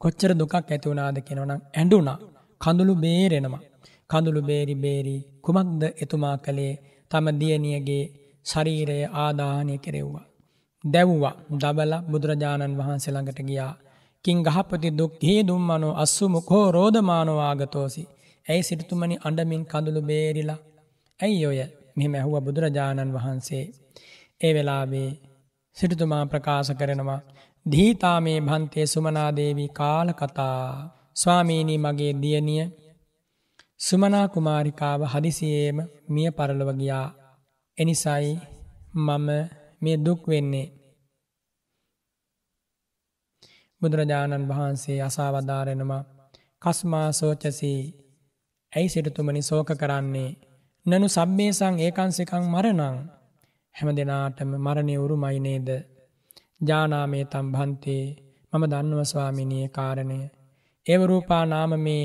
කොච්චර 0.00 0.32
දුකක් 0.32 0.54
ඇති 0.56 0.86
වුණාද 0.88 1.18
කෙනවනම් 1.20 1.60
ඇඩුනා 1.74 2.18
කඳුළු 2.60 2.94
බේරෙනවා. 2.96 3.64
කඳුළු 4.10 4.40
බේරි 4.42 4.74
බේරි 4.74 5.16
කුමක්ද 5.44 5.82
එතුමා 6.02 6.36
කළේ 6.38 6.74
තම 7.10 7.26
දියනියගේ 7.40 8.04
ශරීරය 8.46 8.98
ආදාහනය 9.16 9.74
කෙරෙව්වා. 9.78 10.27
දැව්වා 10.84 11.34
දබල 11.54 11.92
බුදුරජාණන් 12.10 12.78
වහන්සේ 12.78 13.12
ළඟට 13.12 13.40
ගියා. 13.42 13.74
කින් 14.24 14.38
ගහපති 14.42 14.88
දුක් 14.90 15.12
හේ 15.22 15.40
දුම්මනෝ 15.46 15.94
අස්සු 15.94 16.24
මුකෝ 16.28 16.66
රෝධමානවාගතෝසි. 16.72 18.02
ඇයි 18.46 18.62
සිටතුමනි 18.62 19.16
අඩමින් 19.24 19.64
කඳුළු 19.64 20.02
බේරිලා 20.02 20.60
ඇයි 21.20 21.46
ඔය 21.46 21.58
මෙහෙම 21.96 22.14
ඇහුව 22.14 22.34
බුදුරජාණන් 22.40 23.14
වහන්සේ. 23.14 23.64
ඒ 24.40 24.52
වෙලාවේ 24.54 25.10
සිටතුමා 25.76 26.24
ප්‍රකාශ 26.26 26.72
කරනවා 26.72 27.20
දීතා 27.66 28.18
මේ 28.20 28.38
භන්තය 28.40 28.86
සුමනාදේවී 28.86 29.70
කාල 29.70 30.08
කතා 30.12 30.60
ස්වාමීණී 31.16 31.78
මගේ 31.78 32.12
දියනිය 32.22 32.64
සුමනා 33.80 34.26
කුමාරිකාව 34.28 35.02
හදිසියේම 35.04 35.78
මිය 36.08 36.30
පරලොව 36.30 36.70
ගියා 36.76 37.06
එනිසයි 37.78 38.32
මම 38.96 39.28
මේ 39.80 39.96
දුක් 39.96 40.22
වෙන්නේ. 40.28 40.66
බුදුරජාණන් 43.82 44.48
වහන්සේ 44.48 44.98
අසාවධාරෙනවා 45.02 46.02
කස්මා 46.62 47.08
සෝචසී 47.12 47.80
ඇයි 48.72 48.88
සිටතුමනි 48.88 49.42
සෝක 49.42 49.70
කරන්නේ? 49.72 50.30
නනු 50.86 51.06
සබ්බේසං 51.08 51.74
ඒකන්සිකං 51.78 52.44
මරණං. 52.44 52.96
හැම 53.74 53.88
දෙනාටම 53.96 54.50
මරණය 54.56 54.94
උරුමයිනේද 54.96 55.68
ජානාමේ 56.60 57.24
තම් 57.24 57.46
භන්තේ 57.52 58.04
මම 58.52 58.64
දන්නව 58.64 59.00
ස්වාමිනිය 59.02 59.66
කාරණය. 59.68 60.18
ඒවරූපා 60.86 61.44
නාම 61.44 61.72
මේ 61.76 62.04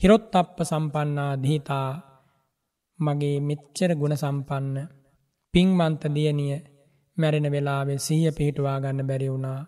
හිරොත් 0.00 0.34
අප්ප 0.34 0.56
සම්පන්නා 0.62 1.32
දීතා 1.42 1.88
මගේ 2.98 3.36
මෙච්චර 3.40 3.90
ගුණ 3.94 4.16
සම්පන්න. 4.16 4.76
පින්මන්ත 5.54 6.02
දියනිය 6.14 6.54
මැරෙන 7.16 7.48
වෙලාවේ 7.50 7.98
සිහිය 7.98 8.32
පිහිටුවා 8.32 8.78
ගන්න 8.80 9.06
බැරි 9.06 9.28
වුණා 9.28 9.60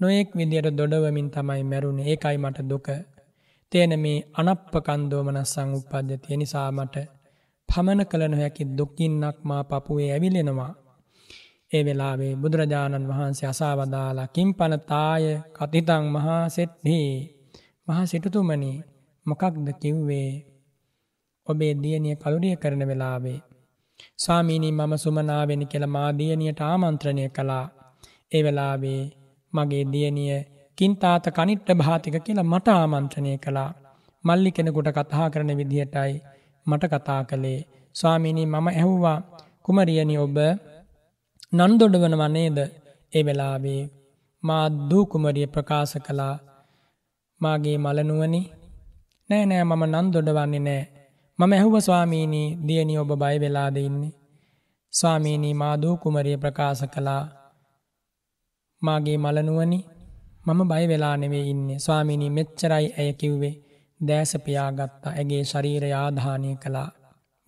නොයෙක් 0.00 0.30
විදියට 0.34 0.76
දොඩවමින් 0.78 1.28
තමයි 1.30 1.62
මැරුණ 1.64 1.98
ඒකයි 2.02 2.36
මට 2.36 2.68
දුක 2.68 2.88
තේන 3.72 3.92
මේ 3.98 4.24
අනප්ප 4.34 4.72
කන්දෝමනස්සං 4.86 5.70
උපද්ජති 5.76 6.34
එනිසා 6.34 6.68
මට 6.72 6.96
පමණ 7.68 8.00
කළ 8.04 8.24
නොහැකි 8.24 8.64
දුක්කින්නක් 8.78 9.38
මා 9.42 9.62
පපුුවේ 9.64 10.10
ඇවිලෙනවා. 10.12 10.72
ඒ 11.72 11.82
වෙලාවේ 11.84 12.32
බුදුරජාණන් 12.36 13.08
වහන්සේ 13.08 13.48
අසාවදාලා 13.48 14.26
කිම් 14.26 14.50
පනතාය 14.54 15.24
කතිතං 15.52 16.04
මහා 16.14 16.42
සෙට්හි 16.48 16.98
මහා 17.88 18.04
සිටතුමනි 18.06 18.70
මොකක්ද 19.26 19.66
කිව්වේ 19.82 20.30
ඔබේ 21.46 21.72
දියනිය 21.82 22.16
කළුරිය 22.16 22.56
කරන 22.56 22.82
වෙලාවේ. 22.88 23.38
ස්වාමීනී 24.16 24.72
මම 24.72 24.92
සුමනාවෙනි 24.96 25.66
කෙළ 25.66 25.86
මාදියනියට 25.86 26.60
ආමන්ත්‍රණය 26.62 27.24
කළා. 27.28 27.66
ඒ 28.32 28.42
වෙලාවේ 28.44 29.02
මගේ 29.52 29.84
දියනිය 29.92 30.38
කින්තාත 30.78 31.26
කනිට්ට 31.36 31.68
භාතික 31.80 32.16
කියලා 32.26 32.50
මට 32.52 32.68
ආමන්ත්‍රණය 32.72 33.32
කළා. 33.38 33.70
මල්ලි 34.24 34.50
කෙනෙකුට 34.56 34.88
කතා 34.90 35.26
කරන 35.32 35.50
විදිහටයි 35.60 36.14
මට 36.66 36.84
කතා 36.92 37.22
කළේ. 37.24 37.60
ස්වාමිනී 37.94 38.46
මම 38.46 38.66
ඇහුවා 38.70 39.18
කුමරියනි 39.64 40.16
ඔබ 40.18 40.36
නන්දොඩවන 41.52 42.14
වනේද 42.22 42.58
ඒ 43.12 43.22
වෙලාවේ 43.26 43.82
මා 44.42 44.66
දූකුමරිය 44.90 45.46
ප්‍රකාශ 45.46 45.96
කළා. 46.06 46.36
මාගේ 47.40 47.78
මලනුවනි. 47.78 48.42
නෑ 49.30 49.44
නෑ 49.46 49.64
මම 49.64 49.82
නන්දොඩ 49.92 50.28
වන්නේ 50.38 50.64
නෑ. 50.68 50.82
මම 51.38 51.52
ඇහුව 51.52 51.76
ස්වාමීනී 51.78 52.48
දියනි 52.66 52.98
ඔබ 52.98 53.10
බය 53.12 53.36
වෙලාද 53.40 53.76
ඉන්නේ? 53.78 54.12
ස්වාමීනී 54.92 55.54
මා 55.54 55.74
දූකුමරිය 55.82 56.36
ප්‍රකාශ 56.36 56.84
කළා. 56.84 57.24
මාගේ 58.82 59.18
මලනුවනි 59.18 59.78
මම 60.46 60.60
බය 60.68 60.84
වෙලා 60.88 61.16
නෙවේ 61.16 61.44
ඉන්නේ. 61.44 61.78
ස්වාමිනී 61.78 62.30
මෙච්චරයි 62.30 62.86
ඇය 62.98 63.12
කිව්වේ. 63.12 63.54
දෑස 64.00 64.32
පියාගත්තා. 64.44 65.12
ඇගේ 65.12 65.42
ශරීරය 65.44 65.90
ආධානය 65.92 66.56
කළා. 66.56 66.90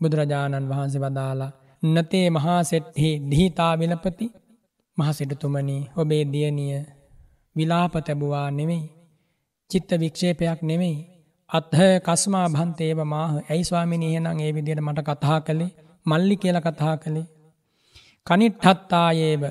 බුදුරජාණන් 0.00 0.68
වහන්සේ 0.68 1.00
වදාලා 1.00 1.52
නතේ 1.82 2.28
මහාසෙට්හි 2.30 3.10
දිහිතා 3.30 3.72
විලපති. 3.78 4.26
මහසිටතුමනි 4.98 5.76
ඔබේ 5.96 6.24
දියනිය 6.32 6.80
විලාප 7.56 7.94
තැබුවා 8.06 8.50
නෙවෙයි. 8.50 8.84
චිත්ත 9.70 9.90
වික්ෂේපයක් 10.00 10.60
නෙවෙයි. 10.62 11.15
අත්හ 11.50 11.78
කස්මා 12.06 12.46
භන්තේව 12.48 13.00
මාහ 13.04 13.32
ඇයි 13.42 13.64
ස්වාමිනි 13.64 14.06
එහෙනම් 14.10 14.38
ඒ 14.38 14.52
විදිහට 14.52 14.82
මට 14.82 15.06
කතා 15.08 15.38
කළේ 15.40 15.70
මල්ලි 16.06 16.36
කියලා 16.36 16.66
කතා 16.68 16.96
කළේ 16.96 17.26
කනිට්ඨත්තායේව 18.26 19.42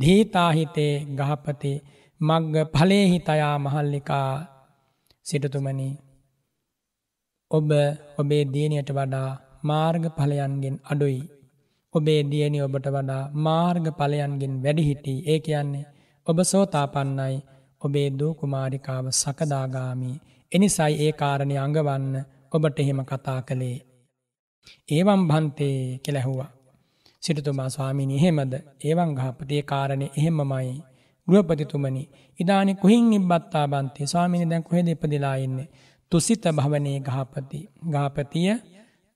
දීතාහිතේ 0.00 0.94
ගහපති 1.18 1.72
මග්ග 2.20 2.56
ඵලේහිතයා 2.74 3.54
මහල්ලිකා 3.58 4.32
සිටතුමනි 5.26 5.88
ඔබ 7.50 7.70
ඔබේ 8.18 8.44
දියණියට 8.44 8.90
වඩා 8.90 9.30
මාර්ග 9.62 10.04
ඵලයන්ගෙන් 10.10 10.76
අඩුයි. 10.84 11.22
ඔබේ 11.94 12.22
දියණිය 12.22 12.62
ඔබට 12.62 12.86
වඩා 12.88 13.30
මාර්ග 13.36 13.86
ඵලයන්ගෙන් 13.98 14.54
වැඩි 14.64 14.82
හිටි. 14.82 15.14
ඒ 15.26 15.38
කියන්නේ 15.38 15.86
ඔබ 16.26 16.38
සෝතාපන්නයි. 16.42 17.36
ඔබේ 17.80 18.08
දූ 18.10 18.32
කුමාරිකාව 18.34 19.06
සකදාගාමි. 19.12 20.12
එනිසයි 20.52 20.94
ඒ 20.98 21.12
කාරණේ 21.12 21.58
අඟවන්න 21.58 22.14
ඔබට 22.52 22.78
එහෙම 22.78 23.00
කතා 23.04 23.40
කළේ. 23.42 23.78
ඒවම් 24.90 25.22
භන්තේ 25.28 25.78
කියලා 25.98 26.22
ඇහුවා. 26.22 26.50
සිටුතුමා 27.22 27.68
ස්වාමීනි 27.68 28.16
එහෙමද? 28.16 28.52
ඒවම් 28.84 29.10
ගහපතේ 29.14 29.62
කාරණේ 29.62 30.14
එහෙමමයි. 30.18 30.76
ගෘහපතිතුමනි 31.28 32.02
ඉදානි 32.38 32.74
කුහින් 32.74 33.10
නිබ්බත්තා 33.10 33.66
බන්තේ 33.68 34.06
ස්වාමීනි 34.06 34.50
දැන් 34.50 34.64
කොහෙද 34.64 34.88
ඉපදිලා 34.88 35.36
ඉන්නේ? 35.36 35.68
තුසිත 36.12 36.44
භවනයේ 36.48 37.00
ගාපති 37.00 37.60
ගාපතිය 37.90 38.50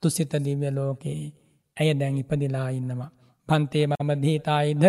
තුසිත 0.03 0.33
දිව්‍ය 0.45 0.71
ලෝකයේ 0.71 1.33
ඇය 1.77 1.91
දැන් 1.95 2.17
ඉපදිලා 2.19 2.69
ඉන්නවා. 2.71 3.11
පන්තේ 3.49 3.85
මම 3.87 4.11
දීතායිද 4.23 4.85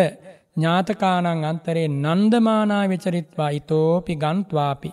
ඥාතකානං 0.56 1.44
අන්තරේ 1.44 1.88
නන්දමානා 1.88 2.84
විචරිත්වා 2.88 3.50
ඉතෝපි 3.50 4.14
ගන්ත්වාපි. 4.16 4.90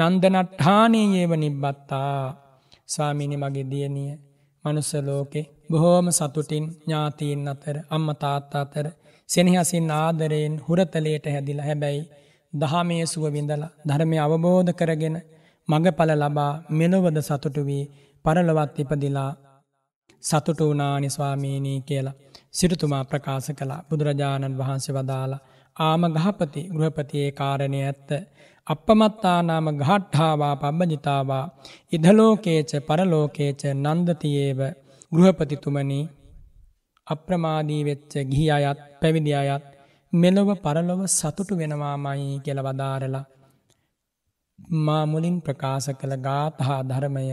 නන්දනට්ඨානයේව 0.00 1.32
නිබ්බත්තා. 1.36 2.20
ස්වාමිනි 2.88 3.36
මගේ 3.36 3.66
දියනිය 3.70 4.12
මනුස්ස 4.64 4.92
ලෝකෙ 5.00 5.42
බොහෝම 5.70 6.06
සතුටින් 6.10 6.64
ඥාතීන් 6.76 7.48
අතර 7.48 7.76
අම්ම 7.90 8.08
තාත්ත 8.14 8.52
අතර 8.54 8.86
සෙනහසින් 9.28 9.90
ආදරයෙන් 9.92 10.54
හුරතලයට 10.66 11.26
හැදිලා 11.26 11.66
හැබැයි 11.66 12.08
දහමේ 12.52 13.04
සුව 13.06 13.24
විඳලා 13.28 13.74
ධර්මය 13.88 14.16
අවබෝධ 14.18 14.72
කරගෙන 14.72 15.16
මඟඵල 15.68 16.12
ලබා 16.14 16.52
මෙලොවද 16.70 17.18
සතුටු 17.20 17.62
වී 17.66 17.84
පරලොවත් 18.24 18.76
ඉපදිලා 18.78 19.32
සතුටු 20.22 20.64
වනානි 20.70 21.08
ස්වාමීනී 21.10 21.78
කියලා 21.82 22.18
සිරුතුමා 22.52 23.04
ප්‍රකාශ 23.04 23.50
කළා. 23.52 23.84
බුදුරජාණන් 23.88 24.58
වහන්සේ 24.58 24.94
වදාලා 24.94 25.44
ආම 25.76 26.02
ගහපති 26.14 26.68
ගෘහපතියේ 26.68 27.30
කාරණය 27.32 27.80
ඇත්ත. 27.82 28.10
අපමත්තානාම 28.70 29.66
ගහට්ඨාවා 29.80 30.54
පබ්බජිතාවා 30.56 31.44
ඉදලෝකේච 31.92 32.72
පරලෝකේච 32.88 33.62
නන්දතියේව 33.76 34.60
ගෘහපතිතුමනි 35.12 36.00
අප්‍රමාදී 37.06 37.82
වෙච්ච 37.84 38.12
ගිහි 38.30 38.46
අයත් 38.50 38.80
පැවිදි 39.00 39.34
අයත් 39.34 39.66
මෙලොව 40.12 40.48
පරලොව 40.58 41.02
සතුටු 41.08 41.54
වෙනවාමයි 41.56 42.32
කියල 42.44 42.60
වදාරලා 42.60 43.26
මා 44.78 45.04
මුලින් 45.06 45.36
ප්‍රකාශ 45.40 45.88
කළ 45.92 46.14
ගාථහා 46.18 46.80
ධර්මය 46.82 47.24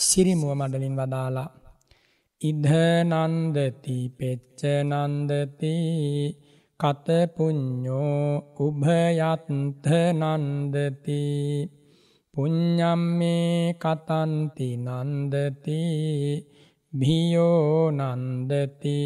සිරිමුව 0.00 0.52
මඩලින් 0.54 0.94
වදාලා. 0.96 1.50
ඉද්ධනන්දති 2.40 3.96
පෙච්චනන්දති 4.18 5.74
කතපුඥ්ඥෝ 6.82 8.26
උභයත්ත 8.58 9.86
නන්දති 10.12 11.20
පුං්ඥම්මේ 12.34 13.74
කතන්ති 13.74 14.68
නන්දති 14.78 15.80
භියෝ 16.92 17.90
නන්දති 17.90 18.96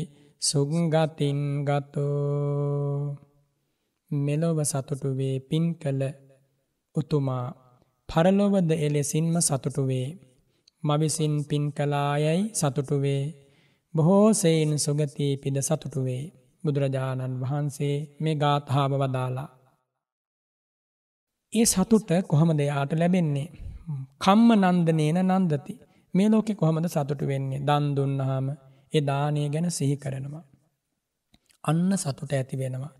සුගතින් 0.42 1.40
ගතෝ 1.64 3.16
මෙලොව 4.10 4.58
සතුටුවේ 4.62 5.36
පින් 5.40 5.64
කළ 5.74 6.02
උතුමා 6.94 7.46
පරලොවද 8.08 8.70
එලෙසින්ම 8.78 9.34
සතුටුවේ. 9.40 10.08
මවිසින් 10.84 11.34
පින් 11.44 11.64
කලායයි 11.72 12.42
සතුටුවේ. 12.52 13.22
බොහෝ 13.94 14.28
සෙයින් 14.32 14.72
සුගතිී 14.78 15.34
පිද 15.36 15.56
සතුටුවේ. 15.60 16.24
බුදුරජාණන් 16.66 17.38
වහන්සේ 17.42 17.96
මේ 18.20 18.34
ගාථාව 18.34 18.92
වදාලා. 18.94 19.48
ඒ 21.52 21.64
සතුට 21.64 22.10
කොහොම 22.28 22.50
දෙයාට 22.56 22.92
ලැබෙන්නේ. 22.92 23.48
කම්ම 24.20 24.50
නන්දනේන 24.64 25.18
නන්දති. 25.32 25.74
මේ 26.14 26.28
ලෝකෙ 26.28 26.52
කොහොමද 26.54 26.86
සතුට 26.86 27.22
වෙන්නේ 27.22 27.60
දන් 27.60 27.86
දුන්නහාම 27.96 28.46
ඒ 28.92 29.02
දානය 29.02 29.48
ගැන 29.48 29.68
සිහි 29.70 29.96
කරනවා. 29.96 30.44
අන්න 31.64 31.90
සතුට 31.96 32.32
ඇති 32.32 32.56
වෙනවා. 32.56 32.92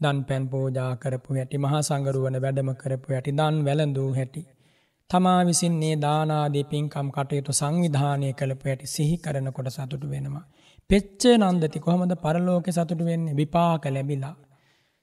දන් 0.00 0.18
පැන් 0.24 0.44
පෝජා 0.48 0.90
කරපු 0.96 1.30
හැටි 1.34 1.58
මහා 1.58 1.80
සංගරුවන 1.80 2.36
වැඩම 2.42 2.70
කරපු 2.74 3.12
හැටි 3.12 3.32
දන් 3.32 3.56
වැළඳූ 3.64 4.10
හැටි. 4.14 4.42
තමා 5.10 5.40
විසින් 5.46 5.74
මේ 5.74 5.94
දානාදී 5.96 6.64
පින්කම් 6.64 7.08
කටයුතු 7.10 7.52
සංවිධානය 7.52 8.28
කළපු 8.32 8.64
ඇති 8.68 8.86
සිහි 8.86 9.16
කරනකොට 9.16 9.68
සතුටු 9.68 10.06
වෙනවා. 10.10 10.44
පෙච්චේ 10.90 11.36
නන්දති 11.38 11.78
කොහොමද 11.78 12.12
පරලෝකෙ 12.16 12.70
සතුටු 12.72 13.04
වෙන්නේ 13.04 13.36
විපාක 13.36 13.84
ලැබිලා. 13.86 14.34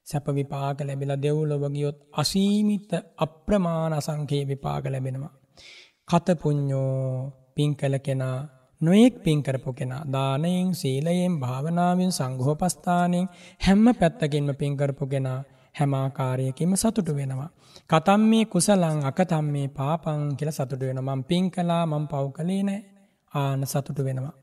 සැප 0.08 0.28
විපාක 0.30 0.80
ලැබිලා 0.82 1.22
දෙව්ලොව 1.22 1.64
ගියොත් 1.72 1.98
අසීමිත 2.14 2.92
අප්‍රමාණ 3.18 3.94
අසංකේ 3.94 4.44
විපාක 4.48 4.86
ලැබෙනවා. 4.86 5.34
කතපුඤ්ඤෝ 6.08 7.32
පින් 7.56 7.72
කළ 7.76 7.98
කෙනා 7.98 8.38
නොයෙක් 8.82 9.16
පින් 9.24 9.40
කරපු 9.44 9.72
කෙනා 9.74 10.04
දානයෙන් 10.06 10.70
සීලයෙන් 10.74 11.34
භාවනාවෙන් 11.40 12.12
සංඝෝපස්ථානෙන් 12.12 13.28
හැම 13.60 13.86
පැත්තකින්ම 13.94 14.50
පින් 14.56 14.74
කරපු 14.78 15.06
කෙනා 15.08 15.40
හැම 15.76 15.94
ආකාරයකින්ම 15.94 16.74
සතුටු 16.76 17.14
වෙනවා. 17.16 17.50
කතම් 17.90 18.22
මේ 18.22 18.46
කුසලං 18.46 19.00
අකතම් 19.04 19.46
මේ 19.46 19.68
පාපං 19.70 20.22
කියලා 20.38 20.58
සතුටු 20.60 20.86
වෙනවා. 20.86 21.16
මම 21.16 21.24
පින් 21.24 21.46
කළා 21.52 21.84
මම 21.86 22.06
පව් 22.08 22.26
කළේ 22.32 22.64
නැහැ. 22.64 22.82
ආන 23.34 23.62
සතුටු 23.66 24.04
වෙනවා. 24.04 24.36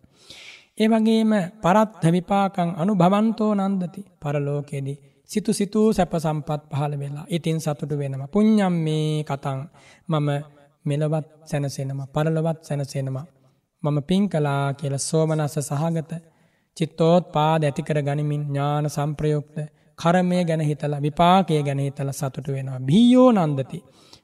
ඒ 0.78 0.88
වගේම 0.88 1.32
පරත්ථ 1.62 2.06
විපාකං 2.08 2.70
අනුභවන්තෝ 2.76 3.52
නන්දති. 3.56 4.00
පරලෝකයේදී 4.22 4.98
සිතු 5.28 5.52
සිතූ 5.52 5.88
සැප 5.92 6.14
සම්පත් 6.16 6.62
පහළ 6.70 6.94
වෙලා. 6.98 7.26
ඉතින් 7.28 7.58
සතුටු 7.60 7.94
වෙනවා. 7.98 8.28
පුඤ්ඤම් 8.28 8.74
මේ 8.86 9.24
කතං 9.24 9.60
මම 10.08 10.28
මෙලවත් 10.84 11.26
සැනසෙනවා. 11.44 12.06
පරලොවත් 12.06 12.60
සැනසෙනවා. 12.62 13.26
මම 13.82 13.98
පින් 14.02 14.24
කළා 14.28 14.66
කියලා 14.72 14.98
සෝමනස්ස 15.00 15.56
සහගත 15.60 16.12
චිත්තෝත්පාද 16.76 17.62
ඇති 17.62 17.82
කර 17.82 17.98
ගනිමින් 18.02 18.42
ඥාන 18.44 18.86
සම්ප්‍රයුක්ත 18.88 19.56
කර්මය 19.98 20.38
ගැන 20.44 20.62
හිතලා 20.62 21.00
විපාකය 21.00 21.62
ගැන 21.62 21.80
හිතලා 21.80 22.12
සතුටු 22.12 22.50
වෙනවා. 22.52 22.80
බීයෝ 22.80 23.30
නන්දති. 23.32 23.78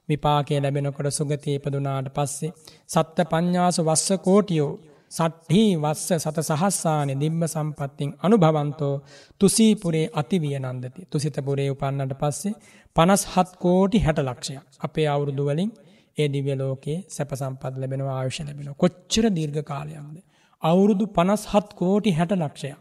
විපාකය 0.09 0.61
ලැබෙනකොට 0.61 1.07
සුගතිය 1.11 1.55
ඉපදුනාට 1.55 2.07
පස්සේ 2.09 2.51
සත්ත 2.87 3.17
පඤ්ඤාස 3.31 3.77
වස්ස 3.79 4.09
කෝටියෝ 4.19 4.71
සට්හි 5.11 5.63
වස්ස 5.75 6.23
සත 6.23 6.37
සහස්සානෙ 6.41 7.13
දිබ්බ 7.15 7.41
සම්පත්තින් 7.45 8.09
අනුභවන්තෝ 8.23 8.95
තුසීපුරේ 9.39 10.05
අතිවිය 10.13 10.55
නන්දති. 10.59 11.01
තුසිතපුරේ 11.11 11.69
උපන්නට 11.69 12.13
පස්සේ 12.13 12.53
පනස් 12.95 13.23
හත් 13.33 13.49
කෝටි 13.57 13.99
හැට 13.99 14.19
ලක්ෂයක්. 14.19 14.63
අපේ 14.79 15.07
අවුරුදු 15.07 15.43
වලින් 15.45 15.71
ඒ 16.17 16.27
දිව්‍ය 16.27 16.53
ලෝකයේ 16.55 16.99
සැප 17.07 17.31
සම්පත් 17.33 17.73
ලැබෙනවා 17.77 18.17
ආයුෂ 18.17 18.39
ලැබෙනවා. 18.39 18.75
කොච්චර 18.75 19.25
දීර්ඝ 19.29 19.63
කාලයක්ද? 19.63 20.17
අවුරුදු 20.63 21.05
57 21.15 21.73
කෝටි 21.73 22.11
60 22.11 22.41
ලක්ෂයක්. 22.41 22.77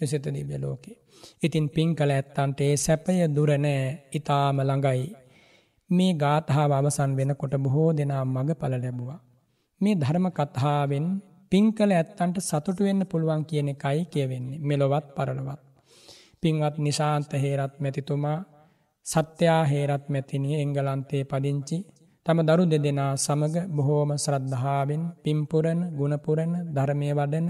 දෙසිත 0.00 0.26
දිව්‍ය 0.28 0.58
ලෝකේ. 0.58 0.96
ඉතින් 1.42 1.66
පින් 1.68 1.90
කළ 1.94 2.12
ඇත්තන්ට 2.12 2.60
ඒ 2.60 2.74
සැපය 2.76 3.16
දුර 3.28 3.50
නෑ. 3.58 3.82
ඊටාම 4.12 4.60
ළඟයි. 4.60 5.02
මේ 5.90 6.12
ගාථාව 6.14 6.72
අවසන් 6.72 7.10
වෙනකොට 7.16 7.54
බොහෝ 7.56 7.90
දෙනා 7.92 8.24
මගඵල 8.26 8.74
ලැබුවා. 8.76 9.20
මේ 9.80 9.94
ධර්ම 9.94 10.26
කතාවෙන් 10.30 11.06
පින් 11.52 11.66
කළ 11.72 11.92
ඇත්තන්ට 11.92 12.36
සතුටු 12.40 12.80
වෙන්න 12.80 13.02
පුළුවන් 13.06 13.42
කියන 13.44 13.68
එකයි 13.68 14.00
කියවෙන්නේ. 14.06 14.60
මෙලොවත් 14.60 15.06
පරලොවත්. 15.16 15.60
පින්වත් 16.42 16.76
නිශාන්ත 16.78 17.32
හේරත් 17.34 17.74
මැතිතුමා 17.78 18.38
සත්‍යා 19.06 19.62
හේරත් 19.64 20.04
මැතිනිය 20.08 20.56
එංගලන්තයේ 20.56 21.24
පදිංචි 21.24 21.78
තම 22.26 22.38
දරු 22.40 22.64
දෙදෙනා 22.64 23.12
සමග 23.16 23.56
බොහෝම 23.68 24.10
ශ්‍රද්ධාවෙන් 24.16 25.02
පිම්පුරණ 25.22 25.80
ගුණපුරණ 25.90 26.54
ධර්මය 26.74 27.08
වඩන 27.12 27.48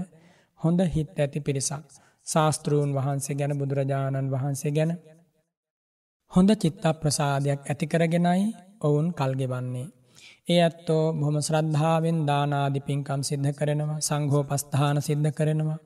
හොඳ 0.59 0.79
හිත් 0.87 1.09
ඇති 1.17 1.39
පිරිසක්. 1.39 1.85
ශාස්තෘූන් 2.27 2.91
වහන්සේ 2.93 3.35
ගැන 3.35 3.53
බුදුරජාණන් 3.59 4.31
වහන්සේ 4.31 4.71
ගැන 4.71 4.91
හොඳ 6.31 6.49
චිත්ත 6.55 6.85
ප්‍රසාදයක් 6.99 7.61
ඇතිකරගෙනයි 7.65 8.43
ඔවුන් 8.81 9.07
කල්ගෙවන්නේ. 9.11 9.87
ඒ 10.47 10.59
ඇත්තෝ 10.61 11.03
බොහොම 11.13 11.37
ශ්‍රද්ධාවෙන් 11.39 12.19
දානාදි 12.25 12.79
පින්කම් 12.79 13.21
සිද්ධ 13.21 13.51
කරනවා 13.53 13.99
සංඝෝ 13.99 14.43
පස්ථාන 14.43 14.97
සිද්ධ 15.01 15.31
කරනවා. 15.31 15.79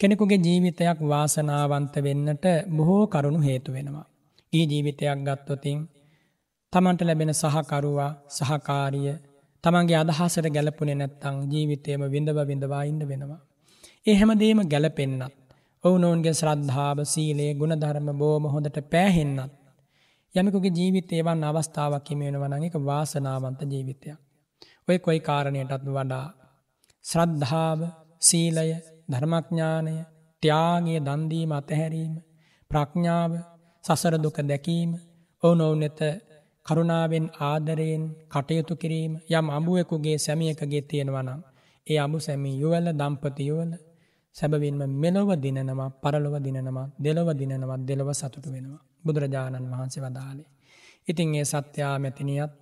කෙනෙකුගේ 0.00 0.38
ජීවිතයක් 0.38 0.98
වාසනාවන්ත 1.02 1.94
වෙන්නට 1.98 2.44
බොහෝ 2.76 3.04
කරුණු 3.06 3.40
හේතු 3.40 3.70
වෙනවා. 3.72 4.06
ඒ 4.52 4.64
ජීවිතයක් 4.64 5.18
ගත්තොතින් 5.26 5.78
තමන්ට 6.72 7.00
ලැබෙන 7.02 7.32
සහකරුවා 7.34 8.12
සහකාරිය 8.28 9.14
තමන්ගේ 9.64 9.98
අදහසට 9.98 10.46
ගැලපුනේ 10.50 10.94
නැත්තං 10.94 11.36
ජීවිතයම 11.52 12.02
විඳව 12.06 12.38
විඳවා 12.46 12.82
ඉන්න 12.82 13.02
වෙනවා. 13.08 13.40
ඒ 14.06 14.14
හැමදේම 14.14 14.60
ගැලපෙන්න්නත්. 14.64 15.34
ඔවුනොවන්ගේ 15.84 16.34
ශ්‍රද්ධාව 16.34 16.98
සීලේ 17.04 17.52
ගුණධර්ම 17.54 18.08
බෝම 18.14 18.44
හොඳට 18.46 18.78
පෑහෙන්නත්. 18.92 19.52
යමකුගේ 20.36 20.72
ජීවිත 20.72 21.10
ඒවන් 21.12 21.44
අවස්ථාවක් 21.44 22.04
කිමෙන 22.04 22.36
වනඟක 22.36 22.76
වාසනාවන්ත 22.82 23.60
ජීවිතයක්. 23.64 24.18
ඔය 24.88 24.98
කොයි 24.98 25.20
කාරණයටත් 25.20 25.86
වඩා. 25.88 26.26
ශ්‍රද්ධාව 27.04 27.80
සීලය 28.20 28.70
ධර්මඥානය 29.08 29.94
ත්‍යාගේ 30.42 31.00
දන්දීම 31.00 31.50
අතහැරීම 31.52 32.14
ප්‍රඥාව 32.70 33.32
සසර 33.84 34.14
දුක 34.18 34.38
දැකීම 34.42 34.90
ඔවුනොවුන් 35.42 35.82
එත 35.82 36.00
කරුණාවෙන් 36.66 37.26
ආදරයෙන් 37.42 38.04
කටයුතු 38.28 38.74
කිරීම 38.74 39.12
යම් 39.30 39.46
අඹුවෙකුගේ 39.48 40.18
සැමියකගේ 40.18 40.82
තියෙනවනම් 40.82 41.40
ඒ 41.86 41.98
අඹු 41.98 42.18
සැමි 42.18 42.50
යුවල 42.54 42.86
දම්පති 42.92 43.42
යුවල 43.46 43.72
සැබවින්ම 44.36 44.80
මෙලොව 44.94 45.30
දිනනවා 45.36 45.94
පරලොව 45.96 46.34
දිනනවා 46.38 46.88
දෙලොව 46.98 47.28
දිනනවත් 47.32 47.82
දෙලොව 47.82 48.08
සතුටු 48.12 48.48
වෙනවා 48.50 48.82
බුදුරජාණන් 49.06 49.70
වහන්සේ 49.72 50.02
වදාලේ. 50.02 50.48
ඉතින් 51.08 51.34
ඒ 51.34 51.46
සත්‍යා 51.46 51.96
මැතිනියත් 51.98 52.52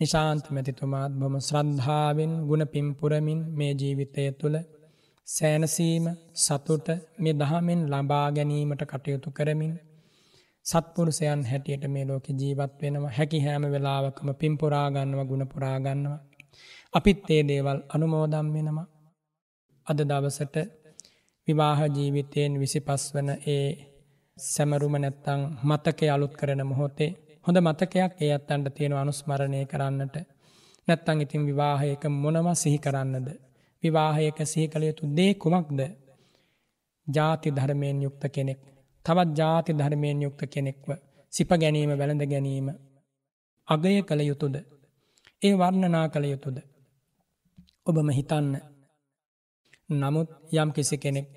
නිශාන්ත 0.00 0.46
මැතිතුමාත් 0.50 1.12
බොම 1.12 1.34
ශ්‍රද්ධාවෙන් 1.40 2.32
ගුණ 2.46 2.64
පිම්පුරමින් 2.66 3.40
මේ 3.52 3.72
ජීවිතය 3.72 4.24
තුළ 4.32 4.56
සෑනසීම 5.28 6.04
සතුට 6.36 6.88
මේ 7.18 7.34
දහමෙන් 7.34 7.80
ලබා 7.86 8.26
ගැනීමට 8.30 8.82
කටයුතු 8.84 9.28
කරමින් 9.30 9.74
සත්පුරුෂයන් 10.66 11.42
හැටියට 11.44 11.84
මේ 11.86 12.04
ලෝකෙ 12.04 12.32
ජීවත් 12.32 12.72
වෙනවා 12.80 13.10
හැකි 13.10 13.40
හැම 13.40 13.64
වෙලාවකම 13.66 14.28
පිම්පුරාගන්නව 14.34 15.20
ගුණපුරාගන්නවා. 15.26 16.20
අපිත් 16.94 17.30
ඒ 17.30 17.42
දේවල් 17.42 17.78
අනුමෝදම් 17.88 18.48
වෙනවා. 18.54 18.88
අද 19.86 19.98
දවසට 20.00 20.56
විවාහ 21.48 21.80
ජීවිතයෙන් 21.88 22.52
විසි 22.60 22.80
පස් 22.80 23.04
වන 23.14 23.30
ඒ 23.48 23.68
සැමරුම 24.44 24.94
නැත්තං 24.96 25.40
මතක 25.64 26.00
අලුත් 26.08 26.34
කරන 26.36 26.62
මොහොතේ 26.64 27.10
හොඳ 27.46 27.58
මතකයක් 27.60 28.12
ඒ 28.18 28.32
අත්තන්ට 28.32 28.74
තියෙන 28.74 28.94
අනුස්මරණය 28.94 29.60
කරන්නට 29.66 30.16
නැත්තං 30.88 31.20
ඉතින් 31.20 31.42
විවාහයක 31.42 32.04
මොනව 32.14 32.48
සිහි 32.54 32.78
කරන්නද. 32.78 33.28
විවාහයක 33.82 34.38
සිහි 34.44 34.66
කළ 34.68 34.84
යුතු 34.84 35.04
දේ 35.12 35.32
කුමක්ද. 35.34 35.80
ජාති 37.06 37.48
ධර්මයෙන් 37.50 38.02
යුක්ත 38.02 38.24
කෙනෙක් 38.28 38.60
තවත් 39.04 39.30
ජාති 39.36 39.72
ධර්මයෙන් 39.74 40.22
යුක්ත 40.22 40.42
කෙනෙක්ව 40.46 40.88
සිප 41.32 41.50
ගැනීම 41.54 41.90
වැළඳ 41.92 42.24
ගැනීම 42.24 42.68
අගය 43.68 44.02
කළ 44.02 44.20
යුතුද. 44.22 44.54
ඒ 45.42 45.54
වර්ණනා 45.54 46.06
කළ 46.08 46.26
යුතුද. 46.26 46.56
ඔබම 47.86 48.08
හිතන්න 48.10 48.52
නමුත් 49.90 50.28
යම් 50.54 50.70
කිසි 50.72 50.96
කෙනෙක් 50.98 51.28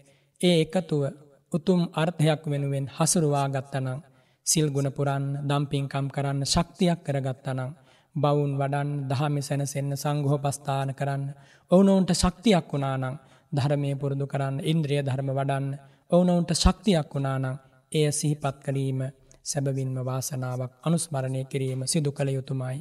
ඒ 0.42 0.56
එකතුව 0.62 1.04
උතුම් 1.52 1.82
අර්ථයක් 1.94 2.42
වෙනුවෙන් 2.46 2.86
හසුරුවා 2.90 3.48
ගත්තනං 3.50 4.00
සිල් 4.46 4.68
ගුණ 4.70 4.90
පුරන්න 4.90 5.26
දම්පින්කම් 5.44 6.06
කරන්න 6.08 6.42
ශක්තියක් 6.46 7.00
කරගත්තනං 7.02 7.72
බවුන් 8.16 8.52
වඩන් 8.54 8.90
දහමි 9.10 9.42
සැනසෙන්න 9.42 9.92
සංගහෝපස්ථාන 9.96 10.90
කරන්න 10.94 11.24
ඔවුනොවුන්ට 11.72 12.12
ශක්තියක් 12.14 12.68
වුණානං 12.70 13.20
ධර්මය 13.52 13.92
පුරුදු 13.96 14.26
කරන්න 14.28 14.56
ඉන්ද්‍රිය 14.64 15.02
ධර්ම 15.02 15.30
වඩන්න 15.32 15.68
ඔවුනොවුන්ට 16.12 16.52
ශක්තියක් 16.56 17.10
වුණානං 17.12 17.46
එය 17.92 18.06
සිහිපත් 18.12 18.58
කළීම 18.60 19.00
සැබවින්ම 19.44 19.96
වාසනාවක් 20.02 20.72
අනුස්මරණය 20.82 21.42
කිරීම 21.46 21.82
සිදු 21.86 22.12
කළ 22.12 22.30
යුතුමයි. 22.30 22.78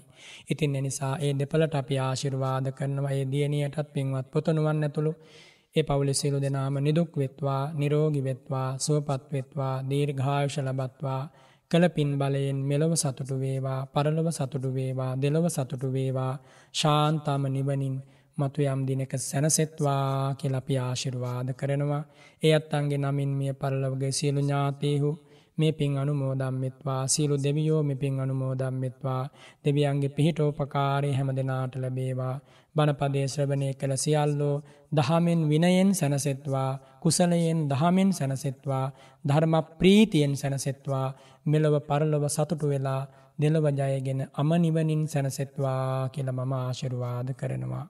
ඉතින් 0.46 0.76
එනිසා 0.76 1.14
ඒ 1.18 1.32
දෙපලට 1.34 1.74
අපි 1.74 1.94
ආශිර්වාද 2.00 2.66
කරනවා 2.72 3.12
ඒ 3.12 3.24
දියණියටත් 3.26 3.88
පින්වත් 3.90 4.26
පුතණුවන් 4.28 4.82
ඇතුළු 4.82 5.12
ඒ 5.74 5.82
පවුලේ 5.82 6.14
සියලු 6.14 6.38
දෙනාම 6.38 6.76
නිදුක් 6.78 7.12
වෙත්වා 7.16 7.62
නිරෝගී 7.72 8.24
වෙත්වා 8.24 8.68
සුවපත් 8.78 9.24
වෙත්වා 9.32 9.74
දීර්ඝායුෂ 9.82 10.56
ලබත්වා 10.58 11.22
කළ 11.70 11.86
පින් 11.88 12.10
බලයෙන් 12.18 12.58
මෙලොව 12.64 12.92
සතුටු 12.94 13.36
වේවා 13.36 13.80
පරලොව 13.86 14.28
සතුටු 14.30 14.70
වේවා 14.74 15.12
දෙලොව 15.16 15.46
සතුටු 15.48 15.88
වේවා 15.88 16.34
ශාන්තම 16.74 17.42
නිවනින් 17.48 17.96
මතු 18.38 18.60
යම් 18.64 18.80
දිනක 18.86 19.12
සැනසෙත්වා 19.20 20.34
කියලා 20.34 20.58
අපි 20.58 20.74
ආශිර්වාද 20.78 21.48
කරනවා. 21.52 22.04
ඒ 22.42 22.52
අත්තන්ගේ 22.54 22.98
නමින් 22.98 23.30
මිය 23.30 23.52
පරලොවගේ 23.52 24.12
සියලු 24.12 24.40
ඥාතීහු 24.40 25.10
මේ 25.60 25.72
පින් 25.72 25.92
අනුමෝදම්වෙත්වා 25.98 27.02
සීලු 27.06 27.36
දෙවියෝ 27.38 27.82
මෙ 27.82 27.94
පින් 27.94 28.20
අනුමෝදම්වෙත්වා 28.20 29.22
දෙවියන්ගේ 29.64 30.10
පිහිටෝපකාරය 30.10 31.10
හැම 31.12 31.30
දෙනාට 31.30 31.74
ලැබේවා 31.76 32.34
බණපදේ 32.76 33.26
ශ්‍රවණය 33.28 33.68
කළ 33.74 33.94
සියල්ලෝ 33.96 34.56
දහමෙන් 34.92 35.40
විනයෙන් 35.48 35.90
සැනසෙත්වා 35.94 36.70
කුසලයෙන් 37.00 37.60
දහමෙන් 37.70 38.10
සැනසෙත්වා 38.12 38.86
ධර්ම 39.24 39.54
ප්‍රීතියෙන් 39.78 40.34
සැනසෙත්වා 40.36 41.06
මෙලොව 41.46 41.74
පරලොව 41.82 42.24
සතුටු 42.28 42.66
වෙලා 42.68 43.02
දෙලොව 43.38 43.66
ජයගෙන 43.72 44.20
අමනිවනින් 44.34 45.02
සැනසෙත්වා 45.06 46.08
කියල 46.08 46.28
මම 46.30 46.52
ආශිරුවාද 46.54 47.28
කරනවා. 47.34 47.86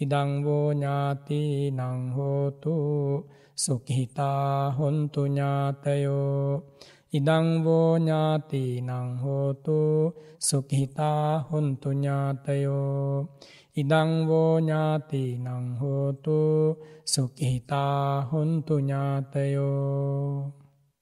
ඉදංවෝ 0.00 0.66
ඥාති 0.72 1.40
නංහෝතු 1.72 2.74
සුකහිතා 3.56 4.70
හොන්තු 4.70 5.20
ඥාතයෝ 5.26 6.62
ඉදංවෝ 7.14 7.90
ඥාති 7.98 8.62
නංහෝතු 8.80 9.78
සුකහිතා 10.38 11.28
හොන්තු 11.50 11.90
ඥාතයෝ। 11.92 13.10
ඉදංවෝ 13.76 14.54
ඥාති 14.60 15.22
නංහෝතු 15.38 16.38
සුකහිතා 17.04 18.28
හොන්තු 18.32 18.74
ඥාතයෝ। 18.78 20.52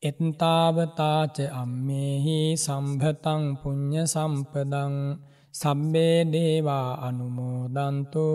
එත්තාවතාච 0.02 1.36
අම්මෙහි 1.52 2.38
සම්භතං 2.56 3.42
පුඤ්ඤ 3.62 4.02
සම්පදං। 4.06 4.96
සබ්බේ 5.54 6.18
දේවා 6.24 6.90
අනුමෝදන්තු 7.06 8.26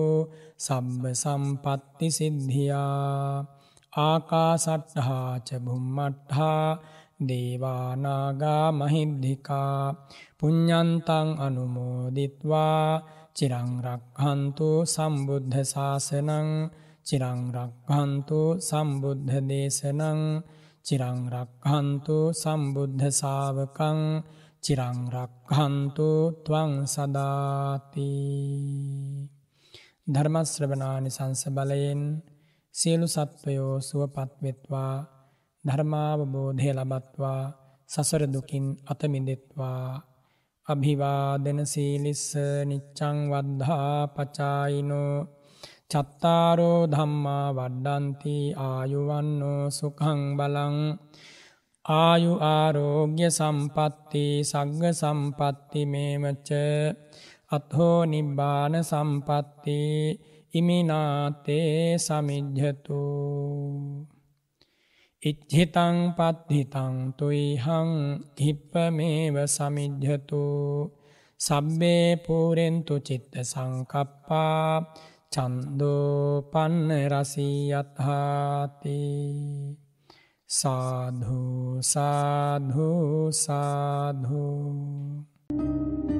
සබ්බ 0.57 1.03
සම්පත්ති 1.13 2.07
සිද්ධියා। 2.11 3.45
ආකාසට්ඨාච 3.93 5.49
බුම්මට්ඨා 5.65 6.67
දේවානාගා 7.19 8.65
මහිද්దికා 8.71 9.81
පුඤ්ඤන්තං 10.37 11.27
අනුමෝදිත්වා 11.39 13.01
චිරං 13.35 13.71
රක්ඛන්තු 13.79 14.69
සම්බුද්ධ 14.85 15.57
ශාසනං 15.63 16.49
චිරං 17.05 17.41
රක්ඛන්තු 17.55 18.41
සම්බුද්ධ 18.59 19.33
දේශනං 19.49 20.21
චිරං 20.85 21.19
රක්ඛන්තු 21.27 22.17
සම්බුද්ධ 22.33 23.05
ශාවකං 23.11 23.99
චිරං 24.63 24.97
රක්ඛන්තු 25.09 26.09
ත්වං 26.45 26.71
සදාති 26.85 28.11
ධර්ම 30.07 30.35
ශ්‍රවණානි 30.45 31.09
සංස 31.09 31.41
බලයෙන් 31.49 32.01
සියලු 32.75 33.07
සත්වයෝ 33.07 33.73
සුවපත් 33.81 34.31
වෙත්වා 34.43 35.16
ධර්මාවබෝධය 35.67 36.69
ලබත්වා 36.73 37.43
සසර 37.89 38.23
දුකින් 38.27 38.65
අත 38.85 39.01
මිදෙත්වා. 39.05 39.87
අභිවාදන 40.67 41.59
සීලිස්ස 41.63 42.25
නිච්ඡං 42.65 43.17
වද්ධා 43.31 44.07
පචායිනෝ. 44.07 45.15
චත්තාරෝ 45.91 46.79
ධම්මා 46.87 47.47
වඩ්ඩන්ති 47.57 48.35
ආයුවන්නෝ 48.61 49.63
සුඛං 49.69 50.21
බලං. 50.37 50.75
ආයු 51.85 52.33
ආරෝග්‍ය 52.47 53.21
සම්පatti 53.29 54.25
සග්ග 54.43 54.83
සම්පatti 54.93 55.81
මේවච. 55.85 56.49
අත්හෝ 57.51 57.99
නිබ්බාන 58.05 58.73
සම්පatti 58.83 59.79
ඉමිනාතේ 60.53 61.97
සමිජ්ජතු. 61.97 63.01
ඉච්ඡිතං 65.23 65.97
පද්ධිතං 66.13 66.95
තුයිහං 67.17 67.89
හිප්පමේව 68.37 69.35
සමිජ්ජතු 69.47 70.43
සබ්බේ 71.39 72.07
පූරෙන්තු 72.17 72.95
චිත්ත 72.99 73.33
සංකප්පා 73.43 74.69
චන්දෝ 75.33 76.41
පන්න 76.51 76.91
රසී 77.11 77.73
අත්හාති 77.73 79.01
සාධු 80.49 81.41
සාධු 81.83 82.91
සාධු 83.35 84.45
Thank 85.49 86.11
you. 86.11 86.16